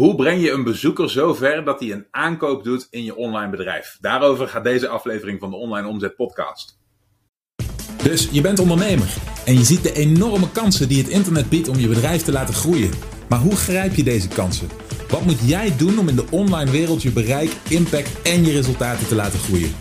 Hoe 0.00 0.14
breng 0.14 0.42
je 0.42 0.50
een 0.50 0.64
bezoeker 0.64 1.10
zo 1.10 1.34
ver 1.34 1.64
dat 1.64 1.80
hij 1.80 1.92
een 1.92 2.06
aankoop 2.10 2.64
doet 2.64 2.86
in 2.90 3.04
je 3.04 3.16
online 3.16 3.50
bedrijf? 3.50 3.98
Daarover 4.00 4.48
gaat 4.48 4.64
deze 4.64 4.88
aflevering 4.88 5.40
van 5.40 5.50
de 5.50 5.56
Online 5.56 5.88
Omzet 5.88 6.16
Podcast. 6.16 6.78
Dus 8.02 8.28
je 8.32 8.40
bent 8.40 8.58
ondernemer 8.58 9.14
en 9.44 9.54
je 9.54 9.64
ziet 9.64 9.82
de 9.82 9.92
enorme 9.92 10.50
kansen 10.52 10.88
die 10.88 11.02
het 11.02 11.08
internet 11.08 11.48
biedt 11.48 11.68
om 11.68 11.78
je 11.78 11.88
bedrijf 11.88 12.22
te 12.22 12.32
laten 12.32 12.54
groeien. 12.54 12.90
Maar 13.28 13.38
hoe 13.38 13.56
grijp 13.56 13.94
je 13.94 14.02
deze 14.02 14.28
kansen? 14.28 14.68
Wat 15.08 15.24
moet 15.24 15.48
jij 15.48 15.76
doen 15.76 15.98
om 15.98 16.08
in 16.08 16.16
de 16.16 16.30
online 16.30 16.70
wereld 16.70 17.02
je 17.02 17.12
bereik, 17.12 17.50
impact 17.68 18.22
en 18.22 18.44
je 18.44 18.52
resultaten 18.52 19.06
te 19.06 19.14
laten 19.14 19.38
groeien? 19.38 19.74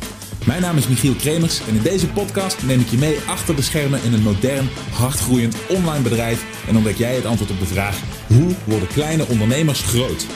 Mijn 0.45 0.61
naam 0.61 0.77
is 0.77 0.87
Michiel 0.87 1.15
Kremers 1.15 1.67
en 1.67 1.75
in 1.75 1.83
deze 1.83 2.07
podcast 2.07 2.63
neem 2.63 2.79
ik 2.79 2.87
je 2.87 2.97
mee 2.97 3.17
achter 3.27 3.55
de 3.55 3.61
schermen 3.61 4.03
in 4.03 4.13
een 4.13 4.21
modern, 4.21 4.69
hardgroeiend 4.91 5.55
online 5.69 6.03
bedrijf 6.03 6.67
en 6.67 6.75
ontdek 6.75 6.97
jij 6.97 7.15
het 7.15 7.25
antwoord 7.25 7.51
op 7.51 7.59
de 7.59 7.65
vraag: 7.65 8.18
hoe 8.29 8.55
worden 8.65 8.87
kleine 8.87 9.27
ondernemers 9.27 9.81
groot? 9.81 10.27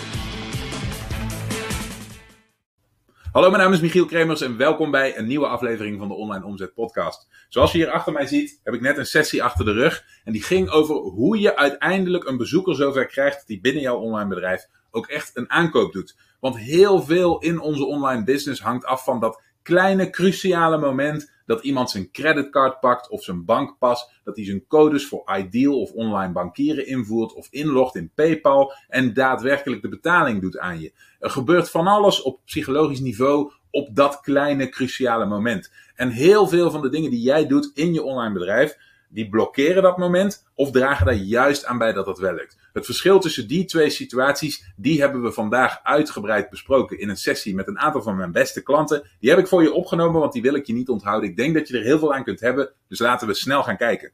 Hallo, 3.31 3.49
mijn 3.49 3.61
naam 3.63 3.73
is 3.73 3.81
Michiel 3.81 4.05
Kremers 4.05 4.41
en 4.41 4.57
welkom 4.57 4.91
bij 4.91 5.17
een 5.17 5.27
nieuwe 5.27 5.47
aflevering 5.47 5.99
van 5.99 6.07
de 6.07 6.13
Online 6.13 6.45
Omzet 6.45 6.73
Podcast. 6.73 7.27
Zoals 7.49 7.71
je 7.71 7.77
hier 7.77 7.89
achter 7.89 8.13
mij 8.13 8.25
ziet, 8.25 8.59
heb 8.63 8.73
ik 8.73 8.81
net 8.81 8.97
een 8.97 9.05
sessie 9.05 9.43
achter 9.43 9.65
de 9.65 9.71
rug 9.71 10.05
en 10.23 10.33
die 10.33 10.43
ging 10.43 10.69
over 10.69 10.95
hoe 10.95 11.39
je 11.39 11.55
uiteindelijk 11.55 12.27
een 12.27 12.37
bezoeker 12.37 12.75
zover 12.75 13.05
krijgt 13.05 13.43
hij 13.47 13.59
binnen 13.61 13.81
jouw 13.81 13.97
online 13.97 14.29
bedrijf 14.29 14.67
ook 14.91 15.07
echt 15.07 15.31
een 15.33 15.49
aankoop 15.49 15.93
doet. 15.93 16.17
Want 16.39 16.57
heel 16.57 17.01
veel 17.01 17.39
in 17.39 17.59
onze 17.59 17.85
online 17.85 18.23
business 18.23 18.61
hangt 18.61 18.85
af 18.85 19.03
van 19.03 19.19
dat 19.19 19.41
kleine 19.63 20.09
cruciale 20.09 20.77
moment 20.77 21.32
dat 21.45 21.63
iemand 21.63 21.89
zijn 21.89 22.11
creditcard 22.11 22.79
pakt 22.79 23.09
of 23.09 23.23
zijn 23.23 23.45
bankpas, 23.45 24.09
dat 24.23 24.35
hij 24.35 24.45
zijn 24.45 24.67
codes 24.67 25.07
voor 25.07 25.31
Ideal 25.37 25.81
of 25.81 25.91
online 25.91 26.33
bankieren 26.33 26.87
invoert 26.87 27.33
of 27.33 27.47
inlogt 27.49 27.95
in 27.95 28.11
PayPal 28.15 28.73
en 28.87 29.13
daadwerkelijk 29.13 29.81
de 29.81 29.89
betaling 29.89 30.41
doet 30.41 30.57
aan 30.57 30.79
je. 30.79 30.93
Er 31.19 31.29
gebeurt 31.29 31.69
van 31.69 31.87
alles 31.87 32.21
op 32.21 32.39
psychologisch 32.45 32.99
niveau 32.99 33.51
op 33.71 33.95
dat 33.95 34.21
kleine 34.21 34.69
cruciale 34.69 35.25
moment. 35.25 35.71
En 35.95 36.09
heel 36.09 36.47
veel 36.47 36.71
van 36.71 36.81
de 36.81 36.89
dingen 36.89 37.11
die 37.11 37.21
jij 37.21 37.47
doet 37.47 37.71
in 37.73 37.93
je 37.93 38.03
online 38.03 38.33
bedrijf, 38.33 38.77
die 39.13 39.29
blokkeren 39.29 39.83
dat 39.83 39.97
moment 39.97 40.45
of 40.53 40.71
dragen 40.71 41.05
daar 41.05 41.15
juist 41.15 41.65
aan 41.65 41.77
bij 41.77 41.93
dat 41.93 42.05
het 42.05 42.17
wel. 42.17 42.31
Het 42.73 42.85
verschil 42.85 43.19
tussen 43.19 43.47
die 43.47 43.65
twee 43.65 43.89
situaties, 43.89 44.73
die 44.75 44.99
hebben 44.99 45.21
we 45.21 45.31
vandaag 45.31 45.79
uitgebreid 45.83 46.49
besproken 46.49 46.99
in 46.99 47.09
een 47.09 47.17
sessie 47.17 47.55
met 47.55 47.67
een 47.67 47.79
aantal 47.79 48.01
van 48.01 48.15
mijn 48.15 48.31
beste 48.31 48.63
klanten. 48.63 49.09
Die 49.19 49.29
heb 49.29 49.39
ik 49.39 49.47
voor 49.47 49.61
je 49.61 49.73
opgenomen, 49.73 50.19
want 50.19 50.33
die 50.33 50.41
wil 50.41 50.55
ik 50.55 50.67
je 50.67 50.73
niet 50.73 50.89
onthouden. 50.89 51.29
Ik 51.29 51.35
denk 51.35 51.53
dat 51.53 51.67
je 51.67 51.77
er 51.77 51.83
heel 51.83 51.99
veel 51.99 52.13
aan 52.13 52.23
kunt 52.23 52.39
hebben, 52.39 52.73
dus 52.87 52.99
laten 52.99 53.27
we 53.27 53.33
snel 53.33 53.63
gaan 53.63 53.77
kijken. 53.77 54.11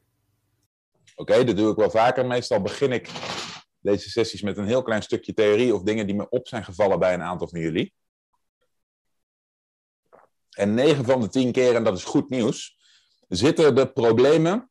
Oké, 1.16 1.44
dat 1.44 1.56
doe 1.56 1.70
ik 1.70 1.76
wel 1.76 1.90
vaker. 1.90 2.26
Meestal 2.26 2.60
begin 2.60 2.92
ik 2.92 3.08
deze 3.80 4.10
sessies 4.10 4.42
met 4.42 4.56
een 4.56 4.66
heel 4.66 4.82
klein 4.82 5.02
stukje 5.02 5.34
theorie 5.34 5.74
of 5.74 5.82
dingen 5.82 6.06
die 6.06 6.16
me 6.16 6.28
op 6.28 6.48
zijn 6.48 6.64
gevallen 6.64 6.98
bij 6.98 7.14
een 7.14 7.22
aantal 7.22 7.48
van 7.48 7.60
jullie. 7.60 7.94
En 10.50 10.74
9 10.74 11.04
van 11.04 11.20
de 11.20 11.28
10 11.28 11.52
keer, 11.52 11.74
en 11.74 11.84
dat 11.84 11.96
is 11.96 12.04
goed 12.04 12.30
nieuws, 12.30 12.78
zitten 13.28 13.74
de 13.74 13.92
problemen 13.92 14.69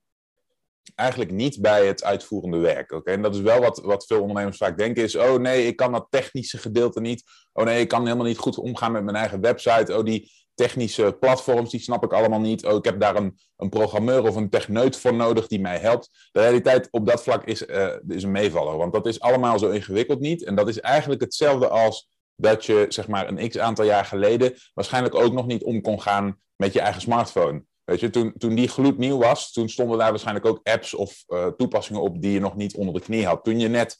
eigenlijk 0.95 1.31
niet 1.31 1.61
bij 1.61 1.85
het 1.85 2.03
uitvoerende 2.03 2.57
werk. 2.57 2.91
Oké, 2.91 3.11
En 3.11 3.21
dat 3.21 3.35
is 3.35 3.41
wel 3.41 3.59
wat, 3.59 3.81
wat 3.83 4.05
veel 4.05 4.21
ondernemers 4.21 4.57
vaak 4.57 4.77
denken: 4.77 5.03
is, 5.03 5.15
oh 5.15 5.39
nee, 5.39 5.65
ik 5.65 5.75
kan 5.75 5.91
dat 5.91 6.07
technische 6.09 6.57
gedeelte 6.57 7.01
niet. 7.01 7.23
Oh 7.53 7.65
nee, 7.65 7.79
ik 7.79 7.87
kan 7.87 8.03
helemaal 8.03 8.25
niet 8.25 8.37
goed 8.37 8.57
omgaan 8.57 8.91
met 8.91 9.03
mijn 9.03 9.15
eigen 9.15 9.41
website. 9.41 9.97
Oh, 9.97 10.03
die 10.03 10.31
technische 10.53 11.17
platforms, 11.19 11.69
die 11.69 11.79
snap 11.79 12.03
ik 12.03 12.13
allemaal 12.13 12.39
niet. 12.39 12.65
Oh, 12.65 12.75
ik 12.75 12.85
heb 12.85 12.99
daar 12.99 13.15
een, 13.15 13.39
een 13.57 13.69
programmeur 13.69 14.23
of 14.23 14.35
een 14.35 14.49
techneut 14.49 14.97
voor 14.97 15.13
nodig 15.13 15.47
die 15.47 15.59
mij 15.59 15.77
helpt. 15.77 16.29
De 16.31 16.39
realiteit 16.39 16.87
op 16.91 17.05
dat 17.05 17.23
vlak 17.23 17.43
is, 17.43 17.67
uh, 17.67 17.95
is 18.07 18.23
een 18.23 18.31
meevaller, 18.31 18.77
want 18.77 18.93
dat 18.93 19.05
is 19.05 19.19
allemaal 19.19 19.59
zo 19.59 19.69
ingewikkeld 19.69 20.19
niet. 20.19 20.43
En 20.43 20.55
dat 20.55 20.67
is 20.67 20.79
eigenlijk 20.79 21.21
hetzelfde 21.21 21.67
als 21.67 22.09
dat 22.35 22.65
je, 22.65 22.85
zeg 22.89 23.07
maar, 23.07 23.27
een 23.27 23.49
x 23.49 23.57
aantal 23.57 23.85
jaar 23.85 24.05
geleden 24.05 24.53
waarschijnlijk 24.73 25.15
ook 25.15 25.33
nog 25.33 25.45
niet 25.45 25.63
om 25.63 25.81
kon 25.81 26.01
gaan 26.01 26.39
met 26.55 26.73
je 26.73 26.79
eigen 26.79 27.01
smartphone. 27.01 27.63
Weet 27.89 27.99
je, 27.99 28.09
toen, 28.09 28.33
toen 28.37 28.55
die 28.55 28.67
gloednieuw 28.67 29.17
was, 29.17 29.51
toen 29.51 29.69
stonden 29.69 29.97
daar 29.97 30.09
waarschijnlijk 30.09 30.45
ook 30.45 30.59
apps 30.63 30.93
of 30.93 31.23
uh, 31.27 31.47
toepassingen 31.47 32.01
op 32.01 32.21
die 32.21 32.31
je 32.31 32.39
nog 32.39 32.55
niet 32.55 32.75
onder 32.75 32.93
de 32.93 32.99
knie 32.99 33.25
had. 33.25 33.43
Toen 33.43 33.59
je 33.59 33.67
net 33.67 33.97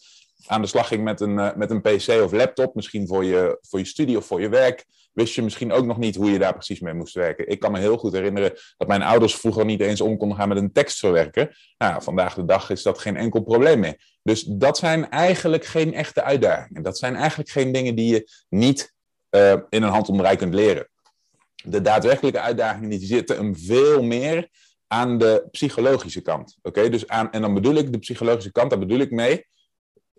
aan 0.48 0.62
de 0.62 0.68
slag 0.68 0.88
ging 0.88 1.04
met 1.04 1.22
een, 1.22 1.38
uh, 1.38 1.56
met 1.56 1.72
een 1.72 1.82
PC 1.82 2.08
of 2.24 2.32
laptop, 2.32 2.76
misschien 2.76 3.08
voor 3.08 3.26
je, 3.26 3.58
voor 3.62 3.80
je 3.80 3.86
studie 3.86 4.18
of 4.18 4.26
voor 4.26 4.42
je 4.42 4.50
werk, 4.50 4.86
wist 5.14 5.34
je 5.34 5.42
misschien 5.42 5.72
ook 5.72 5.86
nog 5.86 5.98
niet 5.98 6.16
hoe 6.16 6.32
je 6.32 6.40
daar 6.40 6.54
precies 6.54 6.80
mee 6.80 6.94
moest 6.94 7.14
werken. 7.14 7.48
Ik 7.48 7.60
kan 7.60 7.72
me 7.72 7.80
heel 7.80 7.98
goed 7.98 8.14
herinneren 8.14 8.54
dat 8.78 8.88
mijn 8.88 9.02
ouders 9.02 9.36
vroeger 9.36 9.66
niet 9.66 9.82
eens 9.82 10.02
om 10.02 10.18
konden 10.18 10.38
gaan 10.38 10.50
met 10.50 10.58
een 10.58 10.72
tekstverwerker. 10.72 11.74
Nou, 11.78 12.04
vandaag 12.04 12.34
de 12.34 12.46
dag 12.46 12.70
is 12.70 12.84
dat 12.84 13.00
geen 13.00 13.18
enkel 13.18 13.42
probleem 13.42 13.80
meer. 13.80 14.02
Dus 14.24 14.44
dat 14.44 14.78
zijn 14.78 15.10
eigenlijk 15.10 15.66
geen 15.66 15.94
echte 15.94 16.24
uitdagingen. 16.24 16.84
Dat 16.84 16.98
zijn 16.98 17.16
eigenlijk 17.16 17.50
geen 17.50 17.72
dingen 17.72 17.96
die 17.96 18.14
je 18.14 18.30
niet 18.50 18.94
uh, 19.32 19.52
in 19.52 19.84
een 19.84 19.90
handomdraai 19.90 20.36
kunt 20.36 20.54
leren 20.54 20.89
de 21.64 21.82
daadwerkelijke 21.82 22.40
uitdagingen 22.40 22.90
die 22.90 23.06
zitten 23.06 23.36
hem 23.36 23.58
veel 23.58 24.04
meer 24.04 24.50
aan 24.88 25.18
de 25.18 25.48
psychologische 25.52 26.22
kant. 26.22 26.58
Oké, 26.62 26.90
dus 26.90 27.08
aan, 27.08 27.32
en 27.32 27.42
dan 27.42 27.54
bedoel 27.54 27.76
ik 27.76 27.92
de 27.92 28.00
psychologische 28.00 28.52
kant, 28.52 28.70
daar 28.70 28.80
bedoel 28.80 29.00
ik 29.00 29.12
mee 29.12 29.46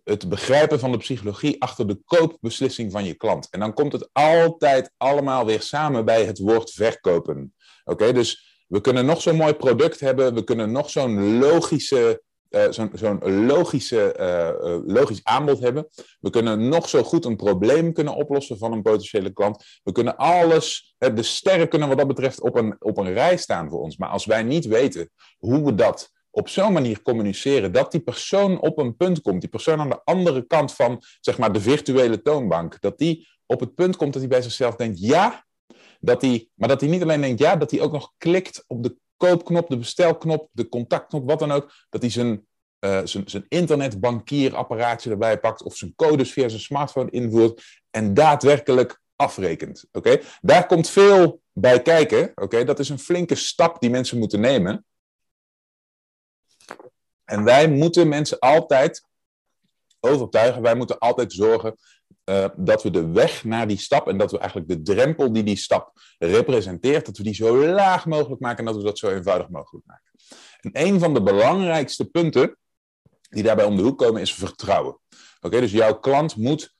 het 0.05 0.28
begrijpen 0.28 0.78
van 0.78 0.93
de 0.93 0.99
psychologie 0.99 1.62
achter 1.62 1.87
de 1.87 2.01
koopbeslissing 2.05 2.93
van 2.93 3.05
je 3.05 3.15
klant. 3.15 3.49
En 3.51 3.61
dan 3.61 3.75
komt 3.75 3.93
het 3.93 4.09
altijd 4.12 4.93
allemaal 4.97 5.47
weer 5.47 5.62
samen 5.62 6.05
bij 6.05 6.25
het 6.25 6.39
woord 6.39 6.71
verkopen. 6.71 7.55
Oké, 7.84 8.12
dus 8.12 8.62
we 8.69 8.81
kunnen 8.81 9.07
nog 9.07 9.21
zo'n 9.21 9.37
mooi 9.37 9.55
product 9.55 10.01
hebben, 10.01 10.34
we 10.34 10.45
kunnen 10.45 10.72
nog 10.72 10.91
zo'n 10.91 11.39
logische 11.39 12.22
uh, 12.50 12.65
zo'n 12.71 12.91
zo 12.94 13.19
logische, 13.31 14.16
uh, 14.21 14.94
logisch 14.94 15.25
aanbod 15.25 15.61
hebben. 15.61 15.88
We 16.21 16.31
kunnen 16.31 16.69
nog 16.69 16.88
zo 16.88 17.03
goed 17.03 17.25
een 17.25 17.37
probleem 17.37 17.93
kunnen 17.93 18.15
oplossen 18.15 18.59
van 18.59 18.72
een 18.72 18.83
potentiële 18.83 19.33
klant. 19.33 19.65
We 19.83 19.93
kunnen 19.93 20.16
alles, 20.16 20.94
de 20.99 21.22
sterren 21.22 21.69
kunnen 21.69 21.89
wat 21.89 21.99
dat 21.99 22.06
betreft 22.06 22.41
op 22.41 22.56
een, 22.56 22.77
op 22.78 22.97
een 22.99 23.12
rij 23.12 23.37
staan 23.37 23.71
voor 23.71 23.81
ons. 23.81 23.97
Maar 23.97 24.09
als 24.09 24.27
wij 24.27 24.43
niet 24.43 24.66
weten 24.66 25.10
hoe 25.39 25.65
we 25.65 25.75
dat 25.75 26.10
op 26.31 26.49
zo'n 26.49 26.72
manier 26.72 27.03
communiceren 27.03 27.72
dat 27.72 27.93
die 27.93 28.00
persoon 28.00 28.60
op 28.60 28.78
een 28.78 28.97
punt 28.97 29.21
komt, 29.21 29.41
die 29.41 29.50
persoon 29.50 29.81
aan 29.81 29.89
de 29.89 30.00
andere 30.05 30.47
kant 30.47 30.75
van 30.75 31.03
zeg 31.21 31.39
maar, 31.39 31.53
de 31.53 31.60
virtuele 31.60 32.22
toonbank, 32.22 32.81
dat 32.81 32.99
die 32.99 33.28
op 33.47 33.60
het 33.60 33.75
punt 33.75 33.97
komt 33.97 34.12
dat 34.12 34.22
hij 34.22 34.31
bij 34.31 34.43
zichzelf 34.43 34.77
denkt 34.77 35.00
ja, 35.00 35.44
dat 36.00 36.22
hij, 36.22 36.49
maar 36.55 36.69
dat 36.69 36.81
hij 36.81 36.91
niet 36.91 37.03
alleen 37.03 37.21
denkt 37.21 37.39
ja, 37.39 37.56
dat 37.56 37.71
hij 37.71 37.81
ook 37.81 37.93
nog 37.93 38.12
klikt 38.19 38.65
op 38.66 38.83
de 38.83 38.97
koopknop, 39.21 39.69
de 39.69 39.77
bestelknop, 39.77 40.49
de 40.53 40.69
contactknop, 40.69 41.29
wat 41.29 41.39
dan 41.39 41.53
ook, 41.53 41.73
dat 41.89 42.01
hij 42.01 42.11
zijn, 42.11 42.47
uh, 42.81 43.01
zijn, 43.05 43.29
zijn 43.31 43.45
internetbankierapparaatje 43.49 45.11
erbij 45.11 45.41
pakt 45.41 45.63
of 45.63 45.77
zijn 45.77 45.95
codes 45.97 46.33
via 46.33 46.49
zijn 46.49 46.61
smartphone 46.61 47.11
invoert 47.11 47.83
en 47.91 48.15
daadwerkelijk 48.15 49.01
afrekent. 49.17 49.85
Oké, 49.93 50.21
Daar 50.41 50.67
komt 50.67 50.89
veel 50.89 51.43
bij 51.53 51.83
kijken. 51.83 52.33
Oké, 52.35 52.65
Dat 52.65 52.79
is 52.79 52.89
een 52.89 52.99
flinke 52.99 53.35
stap 53.35 53.81
die 53.81 53.91
mensen 53.91 54.19
moeten 54.19 54.41
nemen. 54.41 54.85
En 57.25 57.45
wij 57.45 57.69
moeten 57.69 58.09
mensen 58.09 58.39
altijd 58.39 59.05
overtuigen, 60.01 60.63
wij 60.63 60.75
moeten 60.75 60.99
altijd 60.99 61.33
zorgen 61.33 61.77
uh, 62.31 62.47
dat 62.57 62.83
we 62.83 62.91
de 62.91 63.11
weg 63.11 63.45
naar 63.45 63.69
die 63.69 63.79
stap 63.79 64.09
en 64.09 64.19
dat 64.19 64.31
we 64.31 64.39
eigenlijk 64.39 64.69
de 64.69 64.83
drempel 64.83 65.33
die 65.33 65.43
die 65.43 65.57
stap 65.57 65.93
representeert, 66.19 67.07
dat 67.07 67.17
we 67.17 67.23
die 67.23 67.35
zo 67.35 67.67
laag 67.67 68.07
mogelijk 68.07 68.41
maken 68.41 68.59
en 68.59 68.65
dat 68.65 68.77
we 68.77 68.83
dat 68.83 68.99
zo 68.99 69.09
eenvoudig 69.09 69.49
mogelijk 69.49 69.87
maken. 69.87 70.11
En 70.61 70.71
een 70.73 71.01
van 71.01 71.15
de 71.15 71.23
belangrijkste 71.23 72.05
punten 72.05 72.57
die 73.31 73.43
daarbij 73.43 73.65
om 73.65 73.77
de 73.77 73.83
hoek 73.83 73.99
komen 73.99 74.21
is 74.21 74.35
vertrouwen. 74.35 74.99
Oké, 75.41 75.61
dus 75.61 75.73
jouw 75.73 75.99
klant 75.99 76.37
moet 76.37 76.75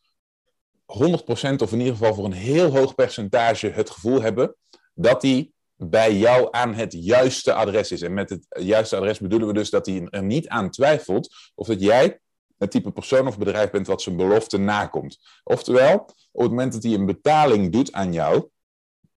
100% 0.91 1.56
of 1.56 1.72
in 1.72 1.78
ieder 1.78 1.93
geval 1.93 2.15
voor 2.15 2.25
een 2.25 2.33
heel 2.33 2.71
hoog 2.71 2.94
percentage 2.94 3.69
het 3.71 3.91
gevoel 3.91 4.22
hebben 4.22 4.56
dat 4.94 5.22
hij 5.22 5.50
bij 5.77 6.16
jou 6.16 6.49
aan 6.50 6.75
het 6.75 6.93
juiste 6.93 7.53
adres 7.53 7.93
is. 7.93 8.03
En 8.03 8.15
met 8.15 8.31
het 8.31 8.47
juiste 8.49 8.97
adres 8.97 9.19
bedoelen 9.19 9.49
we 9.49 9.55
dus 9.55 9.71
dat 9.71 9.87
hij 9.87 10.06
er 10.10 10.22
niet 10.22 10.49
aan 10.49 10.71
twijfelt 10.71 11.34
of 11.55 11.66
dat 11.66 11.81
jij 11.81 12.21
het 12.60 12.71
type 12.71 12.91
persoon 12.91 13.26
of 13.26 13.38
bedrijf 13.38 13.71
bent 13.71 13.87
wat 13.87 14.03
zijn 14.03 14.16
belofte 14.16 14.59
nakomt. 14.59 15.18
Oftewel, 15.45 15.95
op 16.33 16.42
het 16.42 16.51
moment 16.51 16.72
dat 16.72 16.83
hij 16.83 16.92
een 16.92 17.07
betaling 17.07 17.72
doet 17.72 17.92
aan 17.92 18.12
jou, 18.12 18.48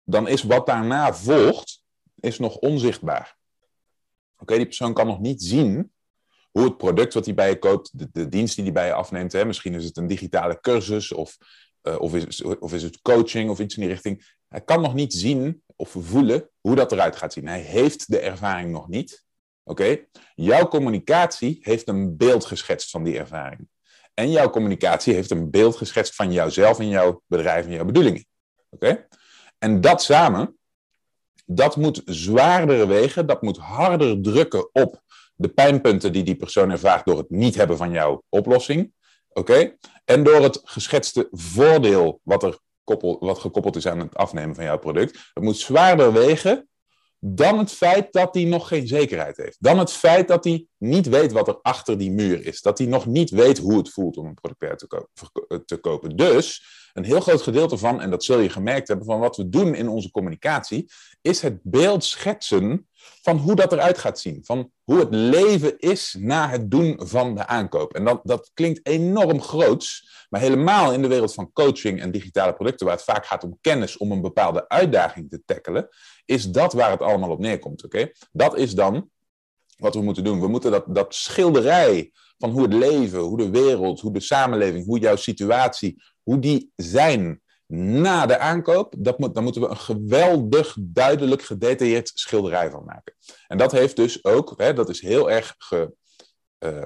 dan 0.05 0.29
is 0.29 0.43
wat 0.43 0.67
daarna 0.67 1.15
volgt, 1.15 1.83
is 2.15 2.39
nog 2.39 2.57
onzichtbaar. 2.57 3.37
Oké, 4.37 4.57
die 4.57 4.65
persoon 4.65 4.95
kan 4.95 5.07
nog 5.07 5.21
niet 5.21 5.43
zien 5.43 5.93
hoe 6.51 6.65
het 6.65 6.77
product 6.77 7.15
wat 7.15 7.25
hij 7.25 7.35
bij 7.35 7.49
je 7.49 7.59
koopt, 7.59 7.99
de, 7.99 8.09
de 8.13 8.29
dienst 8.29 8.55
die 8.55 8.65
hij 8.65 8.73
bij 8.73 8.87
je 8.87 8.93
afneemt, 8.93 9.33
hè, 9.33 9.45
misschien 9.45 9.75
is 9.75 9.85
het 9.85 9.97
een 9.97 10.07
digitale 10.07 10.61
cursus 10.61 11.13
of, 11.13 11.37
uh, 11.83 12.01
of, 12.01 12.15
is, 12.15 12.43
of 12.43 12.73
is 12.73 12.83
het 12.83 13.01
coaching 13.03 13.51
of 13.51 13.59
iets 13.59 13.75
in 13.75 13.81
die 13.83 13.91
richting. 13.91 14.35
Hij 14.49 14.61
kan 14.61 14.81
nog 14.81 14.95
niet 14.95 15.15
zien 15.15 15.63
of 15.77 15.97
voelen 15.99 16.51
hoe 16.61 16.75
dat 16.75 16.93
eruit 16.93 17.17
gaat 17.17 17.33
zien. 17.33 17.47
Hij 17.47 17.61
heeft 17.61 18.11
de 18.11 18.19
ervaring 18.19 18.71
nog 18.71 18.89
niet. 18.89 19.25
Oké? 19.65 20.05
Jouw 20.35 20.69
communicatie 20.69 21.59
heeft 21.63 21.89
een 21.89 22.17
beeld 22.17 22.45
geschetst 22.45 22.91
van 22.91 23.03
die 23.03 23.19
ervaring. 23.19 23.69
En 24.15 24.31
jouw 24.31 24.51
communicatie 24.51 25.15
heeft 25.15 25.31
een 25.31 25.51
beeld 25.51 25.77
geschetst 25.77 26.15
van 26.15 26.33
jouzelf 26.33 26.79
en 26.79 26.89
jouw 26.89 27.23
bedrijf 27.27 27.65
en 27.65 27.73
jouw 27.73 27.85
bedoelingen. 27.85 28.25
Oké? 28.71 29.07
En 29.59 29.81
dat 29.81 30.03
samen, 30.03 30.59
dat 31.47 31.77
moet 31.77 32.03
zwaarder 32.05 32.89
wegen, 32.89 33.27
dat 33.27 33.43
moet 33.43 33.59
harder 33.59 34.23
drukken 34.23 34.69
op 34.73 35.03
de 35.35 35.49
pijnpunten 35.49 36.13
die 36.13 36.23
die 36.23 36.37
persoon 36.37 36.71
ervaart 36.71 37.05
door 37.05 37.19
het 37.19 37.31
niet 37.31 37.55
hebben 37.55 37.77
van 37.77 37.91
jouw 37.91 38.23
oplossing. 38.29 38.93
Oké? 39.29 39.77
En 40.05 40.23
door 40.23 40.43
het 40.43 40.61
geschetste 40.65 41.29
voordeel 41.31 42.21
wat, 42.23 42.43
er 42.43 42.59
koppel, 42.85 43.17
wat 43.21 43.39
gekoppeld 43.39 43.77
is 43.77 43.87
aan 43.87 43.99
het 43.99 44.17
afnemen 44.17 44.55
van 44.55 44.65
jouw 44.65 44.79
product, 44.79 45.31
het 45.35 45.45
moet 45.45 45.57
zwaarder 45.57 46.13
wegen 46.13 46.69
dan 47.21 47.59
het 47.59 47.73
feit 47.73 48.13
dat 48.13 48.35
hij 48.35 48.45
nog 48.45 48.69
geen 48.69 48.87
zekerheid 48.87 49.37
heeft. 49.37 49.57
Dan 49.61 49.79
het 49.79 49.93
feit 49.93 50.29
dat 50.29 50.45
hij 50.45 50.67
niet 50.79 51.09
weet 51.09 51.33
wat 51.33 51.49
er 51.49 51.59
achter 51.63 51.99
die 51.99 52.11
muur 52.11 52.47
is. 52.47 52.63
Dat 52.63 52.79
hij 52.79 52.87
nog 52.87 53.07
niet 53.07 53.31
weet 53.31 53.59
hoe 53.59 53.77
het 53.77 53.91
voelt 53.91 54.17
om 54.17 54.27
een 54.27 54.35
product 54.35 54.79
te, 54.79 54.87
kopen. 54.87 55.65
Te 55.67 55.77
kopen. 55.77 56.17
Dus 56.17 56.65
een 56.93 57.05
heel 57.05 57.21
groot 57.21 57.43
gedeelte 57.43 57.79
van, 57.79 58.01
en 58.01 58.11
dat 58.11 58.25
zul 58.25 58.39
je 58.39 58.51
gemerkt 58.51 58.89
hebben, 58.89 59.07
van 59.07 59.19
wat 59.19 59.37
we 59.37 59.49
doen 59.49 59.75
in 59.75 59.89
onze 59.89 60.11
communicatie, 60.11 60.91
is 61.21 61.43
het 61.43 61.59
beeld 61.63 62.05
schetsen 62.05 62.89
van 63.23 63.37
hoe 63.37 63.55
dat 63.55 63.73
eruit 63.73 63.99
gaat 63.99 64.19
zien. 64.19 64.41
Van 64.45 64.71
hoe 64.85 64.99
het 64.99 65.15
leven 65.15 65.79
is 65.79 66.17
na 66.19 66.49
het 66.49 66.71
doen 66.71 67.01
van 67.03 67.35
de 67.35 67.47
aankoop. 67.47 67.95
En 67.95 68.05
dat, 68.05 68.21
dat 68.23 68.51
klinkt 68.55 68.87
enorm 68.87 69.41
groots, 69.43 70.09
maar 70.29 70.41
helemaal 70.41 70.93
in 70.93 71.03
de 71.03 71.09
wereld 71.09 71.35
van 71.35 71.53
coaching 71.53 72.01
en 72.01 72.11
digitale 72.11 72.53
producten, 72.53 72.87
waar 72.87 72.97
het 72.97 73.05
vaak 73.05 73.27
gaat 73.27 73.45
om 73.45 73.59
kennis, 73.61 73.97
om 73.97 74.13
een 74.13 74.21
bepaalde 74.21 74.69
uitdaging 74.69 75.31
te 75.31 75.43
tackelen, 75.45 75.89
is 76.25 76.51
dat 76.51 76.73
waar 76.73 76.91
het 76.91 77.03
allemaal 77.03 77.31
op 77.31 77.41
neerkomt. 77.41 77.85
Oké? 77.85 78.11
Dat 78.33 78.57
is 78.57 78.73
dan 78.73 79.11
wat 79.81 79.95
we 79.95 80.03
moeten 80.03 80.25
doen. 80.25 80.41
We 80.41 80.49
moeten 80.49 80.71
dat, 80.71 80.85
dat 80.89 81.15
schilderij 81.15 82.13
van 82.39 82.51
hoe 82.51 82.63
het 82.63 82.73
leven, 82.73 83.19
hoe 83.19 83.37
de 83.37 83.51
wereld, 83.51 84.01
hoe 84.01 84.13
de 84.13 84.21
samenleving, 84.21 84.85
hoe 84.85 84.99
jouw 84.99 85.17
situatie, 85.17 86.03
hoe 86.23 86.39
die 86.39 86.73
zijn 86.77 87.41
na 87.67 88.27
de 88.27 88.39
aankoop, 88.39 88.95
dat 88.99 89.19
moet, 89.19 89.35
dan 89.35 89.43
moeten 89.43 89.63
we 89.63 89.69
een 89.69 89.77
geweldig 89.77 90.77
duidelijk 90.81 91.43
gedetailleerd 91.43 92.11
schilderij 92.15 92.71
van 92.71 92.85
maken. 92.85 93.15
En 93.47 93.59
dat 93.59 93.73
heeft 93.73 93.97
dus 93.97 94.25
ook, 94.25 94.55
hè, 94.57 94.73
dat 94.73 94.89
is 94.89 95.01
heel 95.01 95.31
erg 95.31 95.55
ge, 95.59 95.93
uh, 96.59 96.85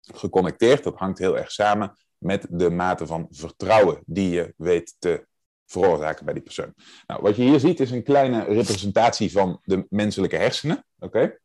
geconnecteerd, 0.00 0.84
dat 0.84 0.96
hangt 0.96 1.18
heel 1.18 1.38
erg 1.38 1.52
samen 1.52 1.96
met 2.18 2.46
de 2.50 2.70
mate 2.70 3.06
van 3.06 3.26
vertrouwen 3.30 4.02
die 4.06 4.30
je 4.30 4.54
weet 4.56 4.94
te 4.98 5.26
veroorzaken 5.66 6.24
bij 6.24 6.34
die 6.34 6.42
persoon. 6.42 6.74
Nou, 7.06 7.22
wat 7.22 7.36
je 7.36 7.42
hier 7.42 7.60
ziet 7.60 7.80
is 7.80 7.90
een 7.90 8.02
kleine 8.02 8.44
representatie 8.44 9.32
van 9.32 9.60
de 9.62 9.86
menselijke 9.88 10.36
hersenen. 10.36 10.86
Oké? 10.98 11.38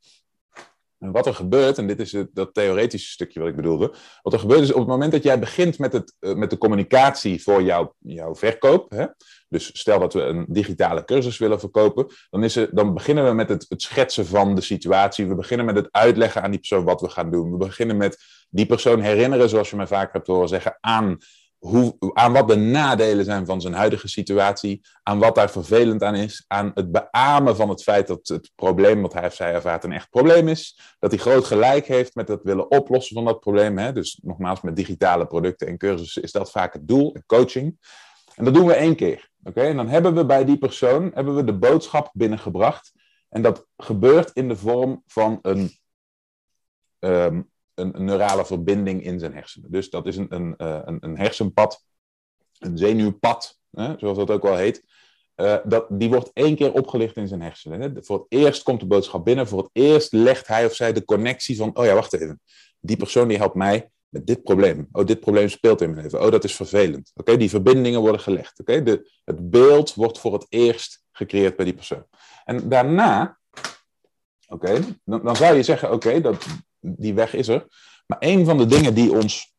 Wat 0.99 1.25
er 1.25 1.35
gebeurt, 1.35 1.77
en 1.77 1.87
dit 1.87 1.99
is 1.99 2.11
het, 2.11 2.29
dat 2.33 2.53
theoretische 2.53 3.11
stukje 3.11 3.39
wat 3.39 3.49
ik 3.49 3.55
bedoelde. 3.55 3.93
Wat 4.21 4.33
er 4.33 4.39
gebeurt 4.39 4.61
is 4.61 4.71
op 4.71 4.79
het 4.79 4.87
moment 4.87 5.11
dat 5.11 5.23
jij 5.23 5.39
begint 5.39 5.79
met, 5.79 5.93
het, 5.93 6.15
eh, 6.19 6.33
met 6.33 6.49
de 6.49 6.57
communicatie 6.57 7.43
voor 7.43 7.63
jouw, 7.63 7.95
jouw 7.97 8.35
verkoop. 8.35 8.91
Hè, 8.91 9.05
dus 9.49 9.79
stel 9.79 9.99
dat 9.99 10.13
we 10.13 10.21
een 10.21 10.45
digitale 10.49 11.05
cursus 11.05 11.37
willen 11.37 11.59
verkopen. 11.59 12.07
Dan, 12.29 12.43
is 12.43 12.55
het, 12.55 12.69
dan 12.73 12.93
beginnen 12.93 13.25
we 13.25 13.33
met 13.33 13.49
het, 13.49 13.65
het 13.69 13.81
schetsen 13.81 14.25
van 14.25 14.55
de 14.55 14.61
situatie. 14.61 15.27
We 15.27 15.35
beginnen 15.35 15.65
met 15.65 15.75
het 15.75 15.87
uitleggen 15.91 16.41
aan 16.41 16.51
die 16.51 16.59
persoon 16.59 16.83
wat 16.83 17.01
we 17.01 17.09
gaan 17.09 17.31
doen. 17.31 17.51
We 17.51 17.57
beginnen 17.57 17.97
met 17.97 18.17
die 18.49 18.65
persoon 18.65 18.99
herinneren, 18.99 19.49
zoals 19.49 19.69
je 19.69 19.75
mij 19.75 19.87
vaak 19.87 20.13
hebt 20.13 20.27
horen 20.27 20.47
zeggen, 20.47 20.77
aan 20.79 21.17
hoe, 21.59 21.95
aan 22.13 22.33
wat 22.33 22.47
de 22.47 22.55
nadelen 22.55 23.25
zijn 23.25 23.45
van 23.45 23.61
zijn 23.61 23.73
huidige 23.73 24.07
situatie, 24.07 24.81
aan 25.03 25.19
wat 25.19 25.35
daar 25.35 25.49
vervelend 25.49 26.03
aan 26.03 26.15
is, 26.15 26.43
aan 26.47 26.71
het 26.73 26.91
beamen 26.91 27.55
van 27.55 27.69
het 27.69 27.83
feit 27.83 28.07
dat 28.07 28.27
het 28.27 28.51
probleem 28.55 29.01
wat 29.01 29.13
hij 29.13 29.25
of 29.25 29.33
zij 29.33 29.53
ervaart 29.53 29.83
een 29.83 29.91
echt 29.91 30.09
probleem 30.09 30.47
is, 30.47 30.79
dat 30.99 31.11
hij 31.11 31.19
groot 31.19 31.45
gelijk 31.45 31.85
heeft 31.85 32.15
met 32.15 32.27
het 32.27 32.43
willen 32.43 32.71
oplossen 32.71 33.15
van 33.15 33.25
dat 33.25 33.39
probleem. 33.39 33.77
Hè? 33.77 33.93
Dus 33.93 34.19
nogmaals, 34.23 34.61
met 34.61 34.75
digitale 34.75 35.27
producten 35.27 35.67
en 35.67 35.77
cursussen 35.77 36.23
is 36.23 36.31
dat 36.31 36.51
vaak 36.51 36.73
het 36.73 36.87
doel, 36.87 37.15
coaching. 37.25 37.77
En 38.35 38.45
dat 38.45 38.53
doen 38.53 38.67
we 38.67 38.73
één 38.73 38.95
keer. 38.95 39.29
Oké, 39.43 39.61
En 39.61 39.75
dan 39.75 39.87
hebben 39.87 40.15
we 40.15 40.25
bij 40.25 40.45
die 40.45 40.57
persoon 40.57 41.11
hebben 41.13 41.35
we 41.35 41.43
de 41.43 41.57
boodschap 41.57 42.09
binnengebracht. 42.13 42.91
En 43.29 43.41
dat 43.41 43.65
gebeurt 43.77 44.31
in 44.33 44.47
de 44.47 44.55
vorm 44.55 45.03
van 45.07 45.39
een 45.41 45.77
ehm, 46.99 47.41
een, 47.79 48.05
neurale 48.05 48.45
verbinding 48.45 49.03
in 49.03 49.19
zijn 49.19 49.33
hersenen. 49.33 49.71
Dus 49.71 49.89
dat 49.89 50.07
is 50.07 50.17
een, 50.17 50.35
een, 50.35 50.55
eh, 50.57 50.79
een, 50.85 50.97
een 50.99 51.17
hersenpad, 51.17 51.83
een 52.59 52.77
zenuwpad, 52.77 53.59
hè, 53.71 53.93
zoals 53.97 54.17
dat 54.17 54.31
ook 54.31 54.43
wel 54.43 54.55
heet. 54.55 54.83
Uh, 55.35 55.57
dat, 55.63 55.85
die 55.89 56.09
wordt 56.09 56.31
één 56.33 56.55
keer 56.55 56.73
opgelicht 56.73 57.15
in 57.15 57.27
zijn 57.27 57.41
hersenen. 57.41 57.81
Hè. 57.81 58.03
Voor 58.03 58.17
het 58.17 58.25
eerst 58.29 58.63
komt 58.63 58.79
de 58.79 58.85
boodschap 58.85 59.25
binnen. 59.25 59.47
Voor 59.47 59.59
het 59.59 59.69
eerst 59.71 60.13
legt 60.13 60.47
hij 60.47 60.65
of 60.65 60.73
zij 60.73 60.93
de 60.93 61.05
connectie 61.05 61.57
van: 61.57 61.77
oh 61.77 61.85
ja, 61.85 61.93
wacht 61.93 62.13
even. 62.13 62.41
Die 62.79 62.97
persoon 62.97 63.27
die 63.27 63.37
helpt 63.37 63.55
mij 63.55 63.89
met 64.09 64.27
dit 64.27 64.43
probleem. 64.43 64.87
Oh, 64.91 65.05
dit 65.05 65.19
probleem 65.19 65.49
speelt 65.49 65.81
in 65.81 65.89
mijn 65.89 66.03
leven. 66.03 66.21
Oh, 66.21 66.31
dat 66.31 66.43
is 66.43 66.55
vervelend. 66.55 67.11
Oké, 67.15 67.37
die 67.37 67.49
verbindingen 67.49 68.01
worden 68.01 68.21
gelegd. 68.21 68.59
Oké, 68.59 68.83
de, 68.83 69.11
het 69.25 69.49
beeld 69.49 69.93
wordt 69.93 70.19
voor 70.19 70.33
het 70.33 70.45
eerst 70.49 71.03
gecreëerd 71.11 71.55
bij 71.55 71.65
die 71.65 71.73
persoon. 71.73 72.05
En 72.45 72.69
daarna, 72.69 73.39
oké, 74.47 74.79
dan, 75.05 75.23
dan, 75.23 75.35
zou 75.35 75.55
je 75.55 75.63
zeggen: 75.63 75.91
oké, 75.91 76.21
dat 76.21 76.45
die 76.79 77.13
weg 77.13 77.33
is 77.33 77.47
er. 77.47 77.65
Maar 78.05 78.17
een 78.19 78.45
van 78.45 78.57
de 78.57 78.65
dingen 78.65 78.93
die 78.93 79.11
ons 79.13 79.53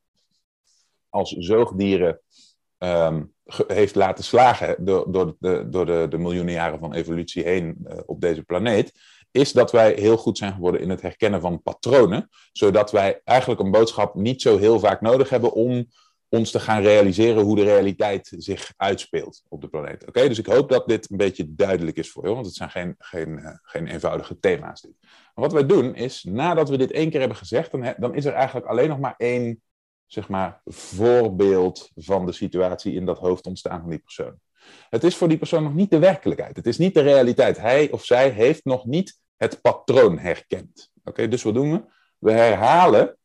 als 1.09 1.31
zoogdieren 1.31 2.21
ehm, 2.79 3.23
heeft 3.67 3.95
laten 3.95 4.25
slagen 4.25 4.85
door, 4.85 5.13
door, 5.13 5.37
de, 5.39 5.69
door 5.69 5.87
de, 5.87 6.07
de 6.11 6.19
miljoenen 6.19 6.55
jaren 6.55 6.79
van 6.79 6.95
evolutie 6.95 7.43
heen 7.43 7.79
uh, 7.89 7.99
op 8.07 8.21
deze 8.21 8.43
planeet, 8.43 8.93
is 9.31 9.53
dat 9.53 9.73
wij 9.73 9.93
heel 9.93 10.17
goed 10.17 10.39
zijn 10.39 10.53
geworden 10.53 10.81
in 10.81 10.91
het 10.91 11.03
herkennen 11.03 11.41
van 11.41 11.63
patronen, 11.63 12.29
zodat 12.53 12.91
wij 12.91 13.21
eigenlijk 13.25 13.61
een 13.61 13.71
boodschap 13.71 14.15
niet 14.15 14.43
zo 14.43 14.59
heel 14.59 14.81
vaak 14.81 15.01
nodig 15.01 15.29
hebben 15.29 15.53
om 15.53 15.87
ons 16.31 16.51
te 16.51 16.61
gaan 16.61 16.83
realiseren 16.83 17.43
hoe 17.43 17.57
de 17.57 17.63
realiteit 17.63 18.33
zich 18.37 18.73
uitspeelt 18.77 19.43
op 19.49 19.61
de 19.61 19.69
planeet. 19.69 20.07
Oké, 20.07 20.29
dus 20.29 20.39
ik 20.39 20.47
hoop 20.47 20.69
dat 20.69 20.89
dit 20.89 21.11
een 21.11 21.17
beetje 21.17 21.55
duidelijk 21.55 21.97
is 21.97 22.11
voor 22.11 22.29
je, 22.29 22.35
want 22.35 22.47
het 22.47 22.55
zijn 22.55 22.71
geen, 22.71 22.95
geen, 22.99 23.39
uh, 23.39 23.51
geen 23.63 23.87
eenvoudige 23.87 24.39
thema's. 24.39 24.83
Maar 24.83 25.45
wat 25.45 25.53
wij 25.53 25.67
doen 25.67 25.95
is, 25.95 26.25
nadat 26.25 26.69
we 26.69 26.77
dit 26.77 26.91
één 26.91 27.11
keer 27.11 27.21
hebben 27.21 27.39
gezegd, 27.39 27.71
dan, 27.71 27.95
dan 27.97 28.15
is 28.15 28.25
er 28.25 28.33
eigenlijk 28.33 28.67
alleen 28.67 28.89
nog 28.89 28.99
maar 28.99 29.15
één 29.17 29.63
zeg 30.13 30.29
maar, 30.29 30.61
voorbeeld 30.65 31.91
van 31.95 32.27
de 32.27 32.33
situatie 32.33 32.95
in 32.95 33.07
dat 33.07 33.19
hoofd 33.19 33.47
ontstaan 33.47 33.81
van 33.81 33.91
die 33.91 33.99
persoon. 33.99 34.35
Het 34.89 35.05
is 35.05 35.17
voor 35.17 35.29
die 35.29 35.39
persoon 35.39 35.63
nog 35.63 35.75
niet 35.75 35.91
de 35.91 35.99
werkelijkheid. 35.99 36.57
Het 36.57 36.67
is 36.67 36.79
niet 36.79 36.95
de 36.95 37.01
realiteit. 37.01 37.59
Hij 37.59 37.91
of 37.91 38.05
zij 38.05 38.29
heeft 38.29 38.65
nog 38.65 38.85
niet 38.85 39.19
het 39.37 39.61
patroon 39.61 40.19
herkend. 40.19 40.91
Oké, 41.05 41.29
dus 41.29 41.43
wat 41.43 41.55
doen 41.55 41.73
we? 41.73 41.83
We 42.19 42.33
herhalen 42.33 43.19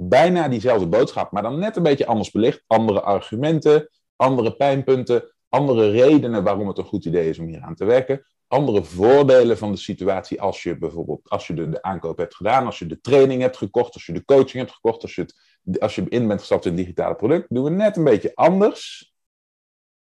bijna 0.00 0.48
diezelfde 0.48 0.86
boodschap, 0.86 1.32
maar 1.32 1.42
dan 1.42 1.58
net 1.58 1.76
een 1.76 1.82
beetje 1.82 2.06
anders 2.06 2.30
belicht. 2.30 2.64
Andere 2.66 3.00
argumenten, 3.00 3.88
andere 4.16 4.56
pijnpunten, 4.56 5.34
andere 5.48 5.90
redenen 5.90 6.44
waarom 6.44 6.68
het 6.68 6.78
een 6.78 6.84
goed 6.84 7.04
idee 7.04 7.28
is 7.28 7.38
om 7.38 7.46
hier 7.46 7.60
aan 7.60 7.74
te 7.74 7.84
werken. 7.84 8.26
Andere 8.46 8.84
voordelen 8.84 9.58
van 9.58 9.72
de 9.72 9.78
situatie 9.78 10.40
als 10.40 10.62
je 10.62 10.78
bijvoorbeeld 10.78 11.28
als 11.28 11.46
je 11.46 11.54
de, 11.54 11.68
de 11.68 11.82
aankoop 11.82 12.16
hebt 12.16 12.34
gedaan, 12.34 12.66
als 12.66 12.78
je 12.78 12.86
de 12.86 13.00
training 13.00 13.40
hebt 13.40 13.56
gekocht, 13.56 13.94
als 13.94 14.06
je 14.06 14.12
de 14.12 14.24
coaching 14.24 14.58
hebt 14.58 14.72
gekocht, 14.72 15.02
als 15.02 15.14
je, 15.14 15.20
het, 15.20 15.80
als 15.80 15.94
je 15.94 16.04
in 16.08 16.28
bent 16.28 16.40
gestapt 16.40 16.64
in 16.64 16.70
een 16.70 16.76
digitale 16.76 17.14
product, 17.14 17.46
doen 17.48 17.64
we 17.64 17.70
net 17.70 17.96
een 17.96 18.04
beetje 18.04 18.34
anders. 18.34 19.12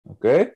Oké? 0.02 0.54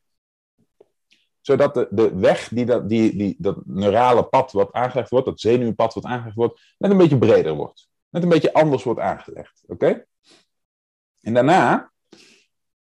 Zodat 1.41 1.73
de, 1.73 1.87
de 1.91 2.15
weg, 2.15 2.47
die 2.47 2.65
dat, 2.65 2.89
die, 2.89 3.17
die, 3.17 3.35
dat 3.39 3.65
neurale 3.65 4.23
pad 4.23 4.51
wat 4.51 4.71
aangelegd 4.71 5.09
wordt, 5.09 5.25
dat 5.25 5.39
zenuwpad 5.39 5.93
wat 5.93 6.03
aangelegd 6.03 6.35
wordt, 6.35 6.61
net 6.77 6.91
een 6.91 6.97
beetje 6.97 7.17
breder 7.17 7.53
wordt 7.53 7.91
net 8.13 8.24
een 8.24 8.29
beetje 8.29 8.53
anders 8.53 8.84
wordt 8.84 9.00
aangelegd. 9.00 9.63
Oké? 9.67 10.05
En 11.22 11.34
daarna, 11.34 11.91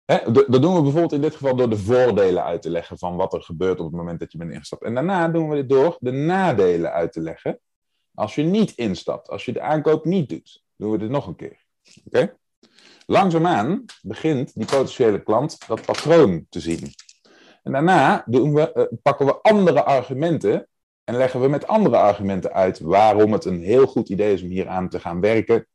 hè, 0.06 0.32
dat 0.32 0.62
doen 0.62 0.76
we 0.76 0.82
bijvoorbeeld 0.82 1.12
in 1.14 1.22
dit 1.22 1.36
geval 1.36 1.56
door 1.56 1.70
de 1.70 1.78
voordelen 1.78 2.44
uit 2.44 2.62
te 2.62 2.70
leggen 2.70 2.98
van 2.98 3.16
wat 3.16 3.34
er 3.34 3.42
gebeurt 3.42 3.80
op 3.80 3.86
het 3.86 3.96
moment 3.96 4.20
dat 4.20 4.32
je 4.32 4.38
bent 4.38 4.52
ingestapt. 4.52 4.84
En 4.84 4.94
daarna 4.94 5.28
doen 5.28 5.50
we 5.50 5.56
dit 5.56 5.70
door 5.70 5.98
de 6.00 6.12
nadelen 6.12 6.92
uit 6.92 7.12
te 7.12 7.22
leggen 7.22 7.60
als 8.14 8.36
je 8.36 8.44
niet 8.44 8.72
instapt, 8.72 9.30
als 9.30 9.46
je 9.46 9.52
de 9.52 9.62
aankoop 9.62 10.06
niet 10.06 10.30
doet. 10.30 10.64
Doen 10.76 10.92
we 10.92 10.98
dit 10.98 11.10
nog 11.10 11.28
een 11.28 11.36
keer. 11.36 11.66
Oké? 12.06 12.38
Langzaamaan 13.06 13.86
begint 14.02 14.54
die 14.54 14.66
potentiële 14.66 15.24
klant 15.24 15.68
dat 15.68 15.86
patroon 15.86 16.46
te 16.50 16.60
zien. 16.60 16.94
En 17.64 17.72
daarna 17.72 18.24
doen 18.26 18.54
we, 18.54 18.72
uh, 18.76 19.00
pakken 19.02 19.26
we 19.26 19.42
andere 19.42 19.84
argumenten 19.84 20.68
en 21.04 21.16
leggen 21.16 21.42
we 21.42 21.48
met 21.48 21.68
andere 21.68 21.98
argumenten 21.98 22.54
uit 22.54 22.80
waarom 22.80 23.34
het 23.34 23.46
een 23.46 23.62
heel 23.62 23.88
goed 23.88 24.10
idee 24.10 24.34
is 24.34 24.42
om 24.42 24.50
hier 24.50 24.68
aan 24.68 24.90
te 24.90 25.00
gaan 25.00 25.20
werken. 25.20 25.68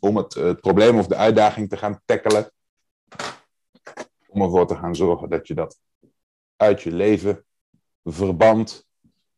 Om 0.00 0.16
het, 0.16 0.34
het 0.34 0.60
probleem 0.60 0.98
of 0.98 1.06
de 1.06 1.16
uitdaging 1.16 1.68
te 1.68 1.76
gaan 1.76 2.02
tackelen. 2.04 2.52
Om 4.26 4.42
ervoor 4.42 4.66
te 4.66 4.76
gaan 4.76 4.96
zorgen 4.96 5.28
dat 5.28 5.46
je 5.46 5.54
dat 5.54 5.78
uit 6.56 6.82
je 6.82 6.92
leven 6.92 7.44
verbandt. 8.04 8.86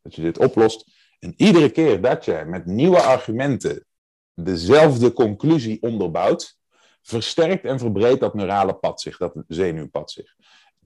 Dat 0.02 0.14
je 0.14 0.22
dit 0.22 0.38
oplost. 0.38 0.90
En 1.18 1.34
iedere 1.36 1.70
keer 1.70 2.00
dat 2.00 2.24
je 2.24 2.44
met 2.46 2.66
nieuwe 2.66 3.00
argumenten 3.00 3.86
dezelfde 4.34 5.12
conclusie 5.12 5.82
onderbouwt, 5.82 6.58
versterkt 7.02 7.64
en 7.64 7.78
verbreedt 7.78 8.20
dat 8.20 8.34
neurale 8.34 8.74
pad 8.74 9.00
zich, 9.00 9.16
dat 9.16 9.42
zenuwpad 9.48 10.10
zich. 10.10 10.34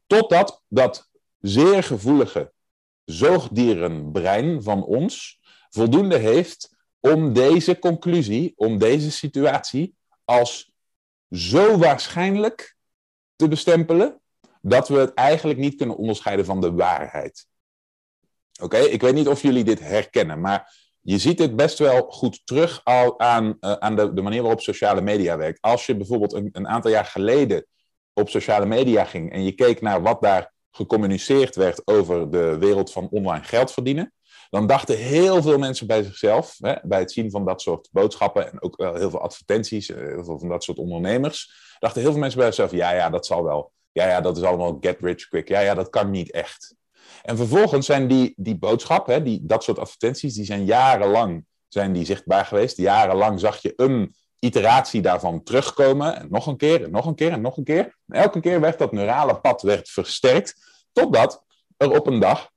Totdat 0.06 0.62
dat 0.68 1.10
zeer 1.38 1.82
gevoelige 1.82 2.52
zoogdierenbrein 3.04 4.62
van 4.62 4.84
ons 4.84 5.40
voldoende 5.70 6.16
heeft 6.16 6.76
om 7.00 7.32
deze 7.32 7.78
conclusie, 7.78 8.52
om 8.56 8.78
deze 8.78 9.10
situatie 9.10 9.94
als 10.24 10.72
zo 11.30 11.78
waarschijnlijk 11.78 12.76
te 13.36 13.48
bestempelen 13.48 14.20
dat 14.60 14.88
we 14.88 14.98
het 14.98 15.14
eigenlijk 15.14 15.58
niet 15.58 15.74
kunnen 15.74 15.96
onderscheiden 15.96 16.44
van 16.44 16.60
de 16.60 16.72
waarheid. 16.72 17.46
Oké, 18.60 18.78
ik 18.78 19.00
weet 19.00 19.14
niet 19.14 19.28
of 19.28 19.42
jullie 19.42 19.64
dit 19.64 19.80
herkennen, 19.80 20.40
maar 20.40 20.74
je 21.00 21.18
ziet 21.18 21.38
dit 21.38 21.56
best 21.56 21.78
wel 21.78 22.02
goed 22.02 22.46
terug 22.46 22.80
al 22.84 23.20
aan, 23.20 23.56
uh, 23.60 23.72
aan 23.72 23.96
de, 23.96 24.12
de, 24.12 24.22
manier 24.22 24.42
waarop 24.42 24.60
sociale 24.60 25.00
media 25.00 25.36
werkt. 25.36 25.60
Als 25.60 25.86
je 25.86 25.96
bijvoorbeeld 25.96 26.32
een, 26.32 26.48
een, 26.52 26.68
aantal 26.68 26.90
jaar 26.90 27.04
geleden 27.04 27.66
op 28.12 28.28
sociale 28.28 28.66
media 28.66 29.04
ging 29.04 29.32
en 29.32 29.44
je 29.44 29.52
keek 29.52 29.80
naar 29.80 30.02
wat 30.02 30.22
daar 30.22 30.51
gecommuniceerd 30.72 31.56
werd 31.56 31.82
over 31.84 32.30
de 32.30 32.58
wereld 32.58 32.92
van 32.92 33.08
online 33.10 33.44
geld 33.44 33.72
verdienen, 33.72 34.12
dan 34.50 34.66
dachten 34.66 34.96
heel 34.96 35.42
veel 35.42 35.58
mensen 35.58 35.86
bij 35.86 36.02
zichzelf, 36.02 36.56
hè, 36.58 36.74
bij 36.82 36.98
het 36.98 37.12
zien 37.12 37.30
van 37.30 37.44
dat 37.44 37.60
soort 37.60 37.88
boodschappen 37.92 38.52
en 38.52 38.62
ook 38.62 38.76
wel 38.76 38.94
heel 38.94 39.10
veel 39.10 39.20
advertenties, 39.20 39.90
eh, 39.90 40.18
van 40.22 40.48
dat 40.48 40.64
soort 40.64 40.78
ondernemers, 40.78 41.52
dachten 41.78 42.02
heel 42.02 42.10
veel 42.10 42.20
mensen 42.20 42.38
bij 42.38 42.46
zichzelf, 42.46 42.70
ja, 42.70 42.92
ja, 42.92 43.10
dat 43.10 43.26
zal 43.26 43.44
wel. 43.44 43.72
Ja, 43.92 44.08
ja, 44.08 44.20
dat 44.20 44.36
is 44.36 44.42
allemaal 44.42 44.78
get 44.80 44.96
rich 45.00 45.28
quick. 45.28 45.48
Ja, 45.48 45.60
ja, 45.60 45.74
dat 45.74 45.90
kan 45.90 46.10
niet 46.10 46.30
echt. 46.30 46.74
En 47.22 47.36
vervolgens 47.36 47.86
zijn 47.86 48.08
die, 48.08 48.32
die 48.36 48.58
boodschappen, 48.58 49.24
die, 49.24 49.40
dat 49.42 49.64
soort 49.64 49.78
advertenties, 49.78 50.34
die 50.34 50.44
zijn 50.44 50.64
jarenlang 50.64 51.44
zijn 51.68 51.92
die 51.92 52.04
zichtbaar 52.04 52.44
geweest. 52.44 52.76
Jarenlang 52.76 53.40
zag 53.40 53.62
je 53.62 53.72
een 53.76 54.14
iteratie 54.44 55.02
daarvan 55.02 55.42
terugkomen. 55.42 56.16
En 56.16 56.26
nog 56.30 56.46
een 56.46 56.56
keer, 56.56 56.84
en 56.84 56.90
nog 56.90 57.06
een 57.06 57.14
keer, 57.14 57.32
en 57.32 57.40
nog 57.40 57.56
een 57.56 57.64
keer. 57.64 57.96
Elke 58.08 58.40
keer 58.40 58.60
werd 58.60 58.78
dat 58.78 58.92
neurale 58.92 59.40
pad 59.40 59.62
werd 59.62 59.88
versterkt. 59.88 60.54
Totdat 60.92 61.44
er 61.76 61.90
op 61.90 62.06
een 62.06 62.20
dag, 62.20 62.50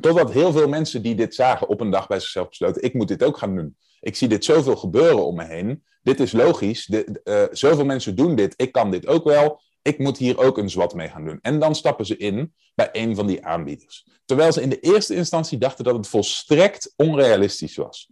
totdat 0.00 0.32
heel 0.32 0.52
veel 0.52 0.68
mensen 0.68 1.02
die 1.02 1.14
dit 1.14 1.34
zagen 1.34 1.68
op 1.68 1.80
een 1.80 1.90
dag 1.90 2.06
bij 2.06 2.20
zichzelf 2.20 2.48
besloten, 2.48 2.82
ik 2.82 2.94
moet 2.94 3.08
dit 3.08 3.22
ook 3.22 3.38
gaan 3.38 3.56
doen. 3.56 3.76
Ik 4.00 4.16
zie 4.16 4.28
dit 4.28 4.44
zoveel 4.44 4.76
gebeuren 4.76 5.26
om 5.26 5.36
me 5.36 5.44
heen. 5.44 5.84
Dit 6.02 6.20
is 6.20 6.32
logisch. 6.32 6.86
De, 6.86 7.20
uh, 7.24 7.44
zoveel 7.50 7.84
mensen 7.84 8.14
doen 8.14 8.34
dit. 8.34 8.54
Ik 8.56 8.72
kan 8.72 8.90
dit 8.90 9.06
ook 9.06 9.24
wel 9.24 9.60
ik 9.82 9.98
moet 9.98 10.18
hier 10.18 10.38
ook 10.38 10.58
een 10.58 10.70
zwart 10.70 10.94
mee 10.94 11.08
gaan 11.08 11.24
doen. 11.24 11.38
En 11.42 11.58
dan 11.58 11.74
stappen 11.74 12.06
ze 12.06 12.16
in 12.16 12.54
bij 12.74 12.88
een 12.92 13.14
van 13.14 13.26
die 13.26 13.44
aanbieders. 13.44 14.06
Terwijl 14.24 14.52
ze 14.52 14.62
in 14.62 14.68
de 14.68 14.80
eerste 14.80 15.14
instantie 15.14 15.58
dachten 15.58 15.84
dat 15.84 15.96
het 15.96 16.08
volstrekt 16.08 16.92
onrealistisch 16.96 17.76
was. 17.76 18.10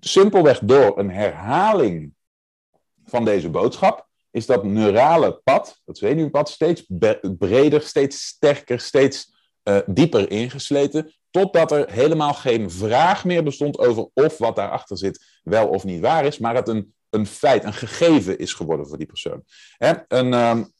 Simpelweg 0.00 0.58
door 0.58 0.98
een 0.98 1.10
herhaling 1.10 2.14
van 3.04 3.24
deze 3.24 3.50
boodschap 3.50 4.10
is 4.30 4.46
dat 4.46 4.64
neurale 4.64 5.40
pad, 5.44 5.80
dat 5.84 5.98
zenuwpad, 5.98 6.48
steeds 6.48 6.84
breder, 7.38 7.82
steeds 7.82 8.26
sterker, 8.26 8.80
steeds 8.80 9.32
uh, 9.64 9.78
dieper 9.86 10.30
ingesleten. 10.30 11.12
Totdat 11.30 11.72
er 11.72 11.90
helemaal 11.92 12.34
geen 12.34 12.70
vraag 12.70 13.24
meer 13.24 13.42
bestond 13.42 13.78
over 13.78 14.08
of 14.14 14.38
wat 14.38 14.56
daarachter 14.56 14.98
zit 14.98 15.40
wel 15.42 15.68
of 15.68 15.84
niet 15.84 16.00
waar 16.00 16.24
is, 16.24 16.38
maar 16.38 16.54
het 16.54 16.68
een, 16.68 16.94
een 17.10 17.26
feit, 17.26 17.64
een 17.64 17.72
gegeven 17.72 18.38
is 18.38 18.52
geworden 18.52 18.86
voor 18.86 18.98
die 18.98 19.06
persoon. 19.06 19.44
Hè? 19.76 19.92
Een, 20.08 20.32
um, 20.32 20.72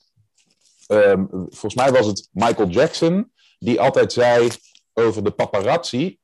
um, 0.88 1.28
volgens 1.30 1.74
mij 1.74 1.92
was 1.92 2.06
het 2.06 2.28
Michael 2.32 2.68
Jackson, 2.68 3.32
die 3.58 3.80
altijd 3.80 4.12
zei 4.12 4.48
over 4.92 5.24
de 5.24 5.30
paparazzi. 5.30 6.18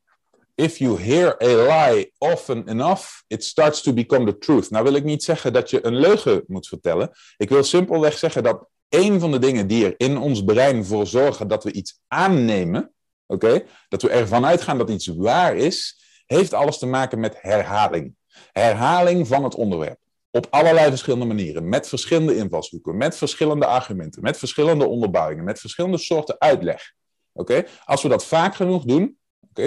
If 0.58 0.78
you 0.78 0.96
hear 0.96 1.36
a 1.42 1.46
lie 1.46 2.12
often 2.18 2.68
enough, 2.68 3.22
it 3.28 3.44
starts 3.44 3.82
to 3.82 3.92
become 3.92 4.24
the 4.24 4.38
truth. 4.38 4.70
Nou 4.70 4.84
wil 4.84 4.94
ik 4.94 5.04
niet 5.04 5.22
zeggen 5.22 5.52
dat 5.52 5.70
je 5.70 5.86
een 5.86 5.96
leugen 5.96 6.44
moet 6.46 6.68
vertellen. 6.68 7.10
Ik 7.36 7.48
wil 7.48 7.62
simpelweg 7.62 8.18
zeggen 8.18 8.42
dat 8.42 8.68
een 8.88 9.20
van 9.20 9.30
de 9.30 9.38
dingen 9.38 9.66
die 9.66 9.84
er 9.84 9.94
in 9.96 10.18
ons 10.18 10.44
brein 10.44 10.84
voor 10.84 11.06
zorgen 11.06 11.48
dat 11.48 11.64
we 11.64 11.72
iets 11.72 12.00
aannemen, 12.06 12.92
oké, 13.26 13.64
dat 13.88 14.02
we 14.02 14.10
ervan 14.10 14.46
uitgaan 14.46 14.78
dat 14.78 14.90
iets 14.90 15.06
waar 15.06 15.56
is, 15.56 16.02
heeft 16.26 16.54
alles 16.54 16.78
te 16.78 16.86
maken 16.86 17.20
met 17.20 17.36
herhaling. 17.40 18.14
Herhaling 18.52 19.26
van 19.26 19.44
het 19.44 19.54
onderwerp. 19.54 19.98
Op 20.30 20.46
allerlei 20.50 20.88
verschillende 20.88 21.26
manieren, 21.26 21.68
met 21.68 21.88
verschillende 21.88 22.36
invalshoeken, 22.36 22.96
met 22.96 23.16
verschillende 23.16 23.66
argumenten, 23.66 24.22
met 24.22 24.38
verschillende 24.38 24.86
onderbouwingen, 24.86 25.44
met 25.44 25.60
verschillende 25.60 25.98
soorten 25.98 26.36
uitleg. 26.38 26.92
Oké? 27.32 27.64
Als 27.84 28.02
we 28.02 28.08
dat 28.08 28.24
vaak 28.24 28.54
genoeg 28.54 28.84
doen, 28.84 29.18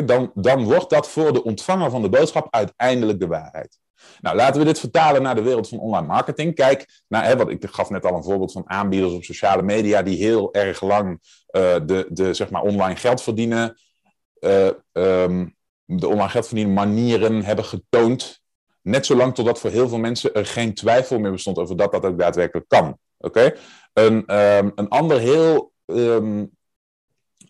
dan, 0.06 0.32
dan 0.36 0.64
wordt 0.64 0.90
dat 0.90 1.10
voor 1.10 1.34
de 1.34 1.44
ontvanger 1.44 1.90
van 1.90 2.02
de 2.02 2.10
boodschap 2.10 2.48
uiteindelijk 2.50 3.20
de 3.20 3.28
waarheid. 3.28 3.80
Nou, 4.22 4.36
laten 4.36 4.60
we 4.60 4.66
dit 4.66 4.80
vertalen 4.80 5.22
naar 5.22 5.36
de 5.36 5.42
wereld 5.42 5.70
van 5.70 5.80
online 5.80 6.08
marketing. 6.08 6.56
Kijk, 6.56 7.04
naar, 7.08 7.26
hè, 7.26 7.38
wat, 7.38 7.50
ik 7.50 7.66
gaf 7.70 7.90
net 7.90 8.06
al 8.06 8.16
een 8.16 8.24
voorbeeld 8.24 8.52
van 8.52 8.70
aanbieders 8.70 9.14
op 9.14 9.24
sociale 9.24 9.62
media 9.62 10.02
die 10.02 10.18
heel 10.18 10.54
erg 10.54 10.82
lang 10.82 11.10
uh, 11.12 11.76
de, 11.86 12.06
de 12.10 12.34
zeg 12.34 12.50
maar, 12.50 12.62
online 12.62 12.96
geld 12.96 13.22
verdienen, 13.22 13.78
uh, 14.40 14.70
um, 14.92 15.56
de 15.86 16.08
online 16.08 16.30
geld 16.30 16.48
verdienen 16.48 16.74
manieren 16.74 17.44
hebben 17.44 17.66
getoond 17.66 18.42
Net 18.82 19.06
zolang 19.06 19.36
totdat 19.36 19.60
voor 19.60 19.70
heel 19.70 19.90
veel 19.90 19.98
mensen 19.98 20.34
er 20.34 20.46
geen 20.46 20.74
twijfel 20.74 21.20
meer 21.20 21.32
bestond 21.32 21.58
over 21.58 21.78
dat 21.78 21.92
dat 21.92 22.06
ook 22.06 22.20
daadwerkelijk 22.20 22.68
kan. 22.68 22.98
Oké? 23.18 23.54
Een, 23.94 24.38
um, 24.38 24.72
een 24.76 24.88
ander 24.88 25.20
heel 25.20 25.72
um, 25.86 26.58